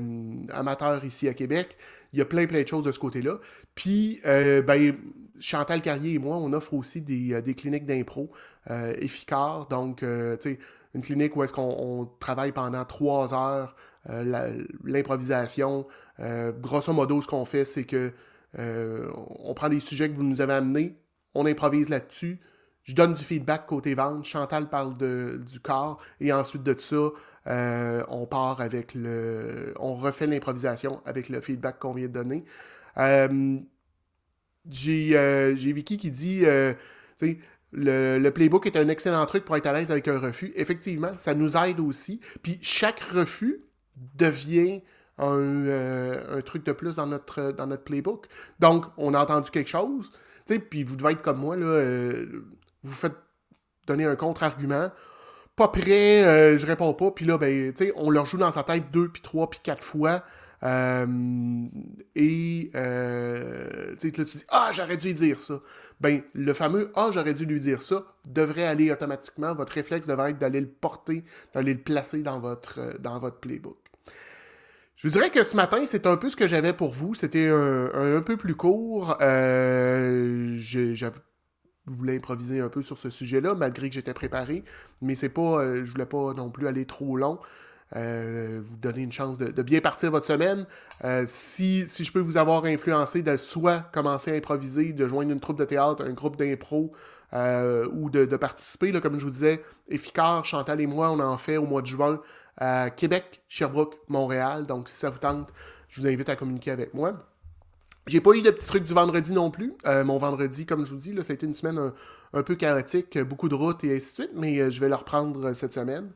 amateur 0.51 1.03
ici 1.05 1.27
à 1.27 1.33
Québec. 1.33 1.77
Il 2.13 2.19
y 2.19 2.21
a 2.21 2.25
plein, 2.25 2.47
plein 2.47 2.61
de 2.61 2.67
choses 2.67 2.85
de 2.85 2.91
ce 2.91 2.99
côté-là. 2.99 3.37
Puis, 3.75 4.19
ben, 4.23 4.95
Chantal 5.39 5.81
Carrier 5.81 6.15
et 6.15 6.19
moi, 6.19 6.37
on 6.37 6.51
offre 6.53 6.73
aussi 6.73 7.01
des, 7.01 7.55
cliniques 7.55 7.85
d'impro 7.85 8.31
efficaces. 8.67 9.67
Donc, 9.67 9.99
tu 9.99 10.05
sais, 10.39 10.59
une 10.95 11.01
clinique 11.01 11.35
où 11.35 11.43
est-ce 11.43 11.53
qu'on 11.53 12.09
travaille 12.19 12.51
pendant 12.51 12.83
trois 12.83 13.35
heures 13.35 13.75
l'improvisation. 14.83 15.85
grosso 16.17 16.91
modo, 16.93 17.21
ce 17.21 17.27
qu'on 17.27 17.45
fait, 17.45 17.63
c'est 17.63 17.83
que 17.83 18.11
on 18.57 19.53
prend 19.53 19.69
des 19.69 19.79
sujets 19.79 20.09
que 20.09 20.15
vous 20.15 20.23
nous 20.23 20.41
avez 20.41 20.53
amenés, 20.53 20.97
on 21.33 21.45
improvise 21.45 21.89
là-dessus. 21.89 22.39
Je 22.83 22.95
donne 22.95 23.13
du 23.13 23.23
feedback 23.23 23.65
côté 23.65 23.93
vente. 23.93 24.25
Chantal 24.25 24.69
parle 24.69 24.95
du 24.97 25.59
corps. 25.59 26.01
Et 26.19 26.33
ensuite 26.33 26.63
de 26.63 26.75
ça, 26.79 27.09
euh, 27.47 28.03
on 28.07 28.25
part 28.25 28.61
avec 28.61 28.93
le. 28.95 29.73
On 29.79 29.93
refait 29.93 30.27
l'improvisation 30.27 31.01
avec 31.05 31.29
le 31.29 31.41
feedback 31.41 31.79
qu'on 31.79 31.93
vient 31.93 32.07
de 32.07 32.13
donner. 32.13 32.43
Euh, 32.97 33.57
euh, 34.87 35.55
j'ai 35.55 35.73
Vicky 35.73 35.97
qui 35.97 36.11
dit 36.11 36.45
le, 37.71 38.29
playbook 38.29 38.65
est 38.65 38.75
un 38.75 38.87
excellent 38.87 39.25
truc 39.25 39.45
pour 39.45 39.55
être 39.55 39.67
à 39.67 39.73
l'aise 39.73 39.91
avec 39.91 40.07
un 40.07 40.19
refus. 40.19 40.51
Effectivement, 40.55 41.11
ça 41.17 41.35
nous 41.35 41.57
aide 41.57 41.79
aussi. 41.79 42.19
Puis 42.41 42.57
chaque 42.61 42.99
refus 42.99 43.63
devient 44.15 44.81
un, 45.17 45.67
un, 45.67 46.41
truc 46.41 46.65
de 46.65 46.71
plus 46.71 46.95
dans 46.95 47.05
notre, 47.05 47.51
dans 47.51 47.67
notre 47.67 47.83
playbook. 47.83 48.27
Donc, 48.59 48.85
on 48.97 49.13
a 49.13 49.21
entendu 49.21 49.51
quelque 49.51 49.69
chose 49.69 50.11
puis 50.57 50.83
vous 50.83 50.95
devez 50.95 51.11
être 51.11 51.21
comme 51.21 51.39
moi, 51.39 51.55
là, 51.55 51.65
euh, 51.65 52.45
vous 52.83 52.93
faites 52.93 53.15
donner 53.85 54.05
un 54.05 54.15
contre-argument. 54.15 54.89
Pas 55.55 55.67
prêt, 55.67 56.23
euh, 56.23 56.57
je 56.57 56.65
réponds 56.65 56.93
pas. 56.93 57.11
Puis 57.11 57.25
là, 57.25 57.37
ben, 57.37 57.73
on 57.95 58.09
leur 58.09 58.25
joue 58.25 58.37
dans 58.37 58.51
sa 58.51 58.63
tête 58.63 58.85
deux, 58.91 59.09
puis 59.09 59.21
trois, 59.21 59.49
puis 59.49 59.59
quatre 59.61 59.83
fois. 59.83 60.23
Euh, 60.63 61.05
et 62.15 62.69
là, 62.73 63.95
tu 63.99 64.11
dis 64.11 64.45
Ah, 64.49 64.71
j'aurais 64.73 64.97
dû 64.97 65.07
lui 65.07 65.13
dire 65.13 65.39
ça. 65.39 65.59
Ben, 65.99 66.21
le 66.33 66.53
fameux 66.53 66.91
Ah, 66.95 67.09
j'aurais 67.11 67.33
dû 67.33 67.45
lui 67.45 67.59
dire 67.59 67.81
ça 67.81 68.03
devrait 68.25 68.65
aller 68.65 68.91
automatiquement. 68.91 69.53
Votre 69.53 69.73
réflexe 69.73 70.07
devrait 70.07 70.31
être 70.31 70.39
d'aller 70.39 70.61
le 70.61 70.67
porter, 70.67 71.23
d'aller 71.53 71.73
le 71.73 71.81
placer 71.81 72.21
dans 72.21 72.39
votre, 72.39 72.97
dans 72.99 73.19
votre 73.19 73.39
playbook. 73.39 73.78
Je 74.99 75.07
vous 75.07 75.13
dirais 75.13 75.29
que 75.29 75.43
ce 75.43 75.55
matin, 75.55 75.77
c'est 75.85 76.07
un 76.07 76.17
peu 76.17 76.29
ce 76.29 76.35
que 76.35 76.45
j'avais 76.45 76.73
pour 76.73 76.89
vous. 76.89 77.13
C'était 77.13 77.47
un, 77.47 78.21
peu 78.21 78.35
plus 78.35 78.53
court. 78.53 79.15
Euh, 79.21 80.57
je 80.57 81.09
voulais 81.85 82.17
improviser 82.17 82.59
un 82.59 82.67
peu 82.67 82.81
sur 82.81 82.97
ce 82.97 83.09
sujet-là, 83.09 83.55
malgré 83.55 83.87
que 83.87 83.95
j'étais 83.95 84.13
préparé. 84.13 84.65
Mais 85.01 85.15
c'est 85.15 85.29
pas. 85.29 85.61
Euh, 85.63 85.85
je 85.85 85.91
voulais 85.91 86.05
pas 86.05 86.33
non 86.33 86.51
plus 86.51 86.67
aller 86.67 86.83
trop 86.83 87.15
long. 87.15 87.39
Euh, 87.95 88.59
vous 88.61 88.75
donner 88.75 89.01
une 89.01 89.11
chance 89.13 89.37
de, 89.37 89.63
bien 89.63 89.79
partir 89.79 90.11
votre 90.11 90.25
semaine. 90.25 90.67
Euh, 91.05 91.23
si, 91.25 91.87
si, 91.87 92.03
je 92.03 92.11
peux 92.11 92.19
vous 92.19 92.35
avoir 92.35 92.65
influencé 92.65 93.21
de 93.21 93.35
soit 93.37 93.89
commencer 93.93 94.31
à 94.31 94.35
improviser, 94.35 94.91
de 94.91 95.07
joindre 95.07 95.31
une 95.31 95.39
troupe 95.39 95.57
de 95.57 95.65
théâtre, 95.65 96.03
un 96.03 96.13
groupe 96.13 96.35
d'impro, 96.35 96.91
ou 97.33 98.09
de, 98.09 98.25
participer, 98.37 98.91
là, 98.91 99.01
comme 99.01 99.19
je 99.19 99.25
vous 99.25 99.31
disais, 99.31 99.61
Efficard, 99.87 100.45
Chantal 100.45 100.81
et 100.81 100.87
moi, 100.87 101.11
on 101.11 101.19
en 101.19 101.37
fait 101.37 101.57
au 101.57 101.65
mois 101.65 101.81
de 101.81 101.87
juin 101.87 102.21
à 102.57 102.89
Québec, 102.89 103.41
Sherbrooke, 103.47 103.97
Montréal. 104.07 104.65
Donc, 104.65 104.89
si 104.89 104.95
ça 104.95 105.09
vous 105.09 105.19
tente, 105.19 105.51
je 105.87 106.01
vous 106.01 106.07
invite 106.07 106.29
à 106.29 106.35
communiquer 106.35 106.71
avec 106.71 106.93
moi. 106.93 107.25
J'ai 108.09 108.21
pas 108.21 108.31
eu 108.31 108.41
de 108.41 108.49
petits 108.49 108.65
trucs 108.65 108.83
du 108.83 108.93
vendredi 108.93 109.33
non 109.33 109.51
plus. 109.51 109.73
Euh, 109.85 110.03
mon 110.03 110.17
vendredi, 110.17 110.65
comme 110.65 110.83
je 110.83 110.91
vous 110.91 110.97
dis, 110.97 111.13
là, 111.13 111.21
ça 111.21 111.31
a 111.31 111.35
été 111.35 111.45
une 111.45 111.53
semaine 111.53 111.91
un, 112.33 112.43
peu 112.43 112.55
chaotique, 112.55 113.19
beaucoup 113.19 113.49
de 113.49 113.55
routes 113.55 113.83
et 113.83 113.95
ainsi 113.95 114.09
de 114.09 114.13
suite, 114.23 114.31
mais 114.35 114.59
euh, 114.59 114.69
je 114.71 114.79
vais 114.81 114.89
le 114.89 114.95
reprendre 114.95 115.49
euh, 115.49 115.53
cette 115.53 115.73
semaine. 115.73 116.09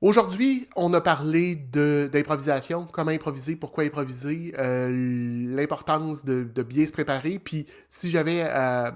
Aujourd'hui, 0.00 0.68
on 0.76 0.94
a 0.94 1.00
parlé 1.00 1.56
d'improvisation, 1.56 2.86
comment 2.86 3.10
improviser, 3.10 3.56
pourquoi 3.56 3.82
improviser, 3.84 4.52
l'importance 4.56 6.24
de, 6.24 6.62
bien 6.62 6.86
se 6.86 6.92
préparer. 6.92 7.40
Puis 7.40 7.66
si 7.88 8.08
j'avais 8.08 8.42
à, 8.42 8.94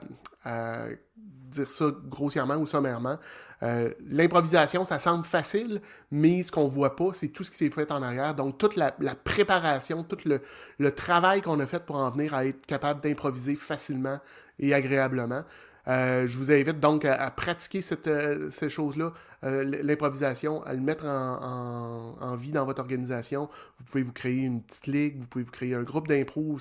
dire 1.53 1.71
ça 1.71 1.87
grossièrement 2.09 2.57
ou 2.57 2.67
sommairement. 2.67 3.19
Euh, 3.63 3.93
l'improvisation, 4.09 4.85
ça 4.85 4.99
semble 4.99 5.25
facile, 5.25 5.81
mais 6.11 6.43
ce 6.43 6.51
qu'on 6.51 6.67
voit 6.67 6.97
pas, 6.97 7.11
c'est 7.13 7.29
tout 7.29 7.45
ce 7.45 7.51
qui 7.51 7.57
s'est 7.57 7.71
fait 7.71 7.93
en 7.93 8.03
arrière. 8.03 8.35
Donc, 8.35 8.59
toute 8.59 8.77
la, 8.77 8.93
préparation, 9.15 10.03
tout 10.03 10.19
le, 10.25 10.91
travail 10.93 11.43
qu'on 11.43 11.61
a 11.61 11.67
fait 11.67 11.85
pour 11.85 11.97
en 11.97 12.11
venir 12.11 12.35
à 12.35 12.47
être 12.47 12.67
capable 12.67 13.01
d'improviser 13.01 13.55
facilement 13.55 14.19
et 14.59 14.75
agréablement. 14.75 15.45
Euh, 15.89 16.27
je 16.27 16.39
vous 16.39 16.53
invite 16.53 16.79
donc 16.81 17.05
à, 17.05 17.31
pratiquer 17.31 17.81
euh, 18.07 18.51
ces 18.51 18.69
choses-là, 18.69 19.13
l'improvisation, 19.43 20.63
à 20.63 20.73
le 20.75 20.81
mettre 20.81 21.05
en, 21.07 22.37
vie 22.37 22.53
dans 22.53 22.65
votre 22.65 22.81
organisation. 22.81 23.49
Vous 23.79 23.85
pouvez 23.85 24.03
vous 24.03 24.13
créer 24.13 24.43
une 24.43 24.63
petite 24.63 24.87
ligue, 24.87 25.19
vous 25.19 25.27
pouvez 25.27 25.45
vous 25.45 25.51
créer 25.51 25.75
un 25.75 25.83
groupe 25.83 26.09
d'impro, 26.09 26.57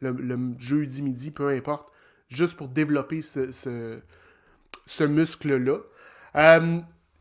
le, 0.00 0.54
jeudi 0.58 1.02
midi, 1.02 1.30
peu 1.30 1.48
importe, 1.48 1.92
juste 2.28 2.56
pour 2.56 2.68
développer 2.68 3.20
ce 3.22 4.00
muscle-là. 5.00 5.78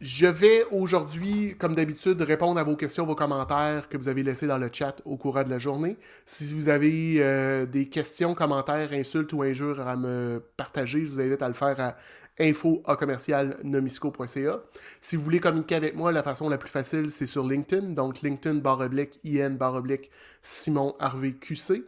Je 0.04 0.28
vais 0.28 0.66
aujourd'hui, 0.70 1.56
comme 1.58 1.74
d'habitude, 1.76 2.22
répondre 2.22 2.60
à 2.60 2.66
vos 2.66 2.76
questions, 2.76 3.06
vos 3.06 3.16
commentaires 3.16 3.88
que 3.88 3.96
vous 3.96 4.10
avez 4.10 4.22
laissés 4.22 4.48
dans 4.48 4.58
le 4.58 4.70
chat 4.70 4.98
au 5.06 5.16
cours 5.16 5.42
de 5.42 5.50
la 5.50 5.60
journée. 5.60 5.96
Si 6.26 6.54
vous 6.54 6.68
avez 6.68 7.24
euh, 7.24 7.66
des 7.66 7.88
questions, 7.88 8.36
commentaires, 8.36 8.92
insultes 8.92 9.32
ou 9.32 9.44
injures 9.44 9.80
à 9.80 9.96
me 9.96 10.44
partager, 10.58 11.06
je 11.06 11.12
vous 11.14 11.22
invite 11.22 11.42
à 11.42 11.48
le 11.48 11.54
faire 11.54 11.80
à 11.80 11.96
info.commercial.nomisco.ca. 12.38 14.60
Si 15.00 15.16
vous 15.16 15.24
voulez 15.24 15.40
communiquer 15.40 15.76
avec 15.76 15.96
moi, 15.96 16.12
la 16.12 16.22
façon 16.22 16.50
la 16.50 16.58
plus 16.58 16.70
facile, 16.70 17.08
c'est 17.08 17.26
sur 17.26 17.48
LinkedIn. 17.48 17.92
Donc, 17.92 18.24
LinkedIn 18.24 18.56
barre 18.56 18.82
oblique, 18.82 19.22
IN 19.24 19.52
barre 19.52 19.76
oblique, 19.76 20.12
Simon 20.42 20.98
Harvey 21.00 21.32
QC. 21.32 21.86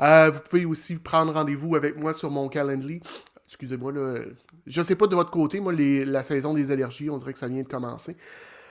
Euh, 0.00 0.28
vous 0.28 0.40
pouvez 0.40 0.64
aussi 0.64 0.96
prendre 0.96 1.32
rendez-vous 1.32 1.76
avec 1.76 1.96
moi 1.96 2.14
sur 2.14 2.32
mon 2.32 2.48
Calendly 2.48 3.00
excusez-moi, 3.46 3.92
là, 3.92 4.18
je 4.66 4.82
sais 4.82 4.94
pas 4.94 5.06
de 5.06 5.14
votre 5.14 5.30
côté, 5.30 5.60
moi, 5.60 5.72
la 5.72 6.22
saison 6.22 6.54
des 6.54 6.70
allergies, 6.70 7.10
on 7.10 7.18
dirait 7.18 7.32
que 7.32 7.38
ça 7.38 7.48
vient 7.48 7.62
de 7.62 7.68
commencer. 7.68 8.16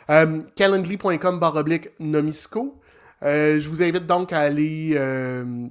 Euh, 0.09 0.41
calendly.com 0.55 1.39
baroblique 1.39 1.89
nomisco. 1.99 2.79
Euh, 3.21 3.59
je 3.59 3.69
vous 3.69 3.81
invite 3.81 4.05
donc 4.05 4.33
à 4.33 4.39
aller, 4.39 4.93
euh, 4.95 5.67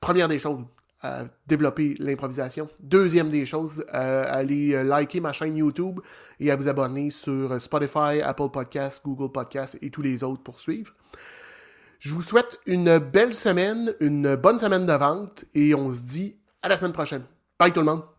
première 0.00 0.28
des 0.28 0.38
choses, 0.38 0.60
à 1.02 1.24
développer 1.46 1.94
l'improvisation. 1.98 2.68
Deuxième 2.82 3.30
des 3.30 3.44
choses, 3.44 3.84
à 3.88 4.22
aller 4.22 4.82
liker 4.84 5.20
ma 5.20 5.32
chaîne 5.32 5.56
YouTube 5.56 6.00
et 6.40 6.50
à 6.50 6.56
vous 6.56 6.68
abonner 6.68 7.10
sur 7.10 7.60
Spotify, 7.60 8.22
Apple 8.22 8.48
Podcasts, 8.52 9.04
Google 9.04 9.30
Podcasts 9.30 9.76
et 9.82 9.90
tous 9.90 10.02
les 10.02 10.24
autres 10.24 10.42
pour 10.42 10.58
suivre. 10.58 10.92
Je 11.98 12.14
vous 12.14 12.22
souhaite 12.22 12.58
une 12.66 12.98
belle 12.98 13.34
semaine, 13.34 13.94
une 14.00 14.36
bonne 14.36 14.58
semaine 14.58 14.86
de 14.86 14.92
vente 14.92 15.44
et 15.54 15.74
on 15.74 15.92
se 15.92 16.02
dit 16.02 16.36
à 16.62 16.68
la 16.68 16.76
semaine 16.76 16.92
prochaine. 16.92 17.22
Bye 17.58 17.72
tout 17.72 17.80
le 17.80 17.86
monde. 17.86 18.15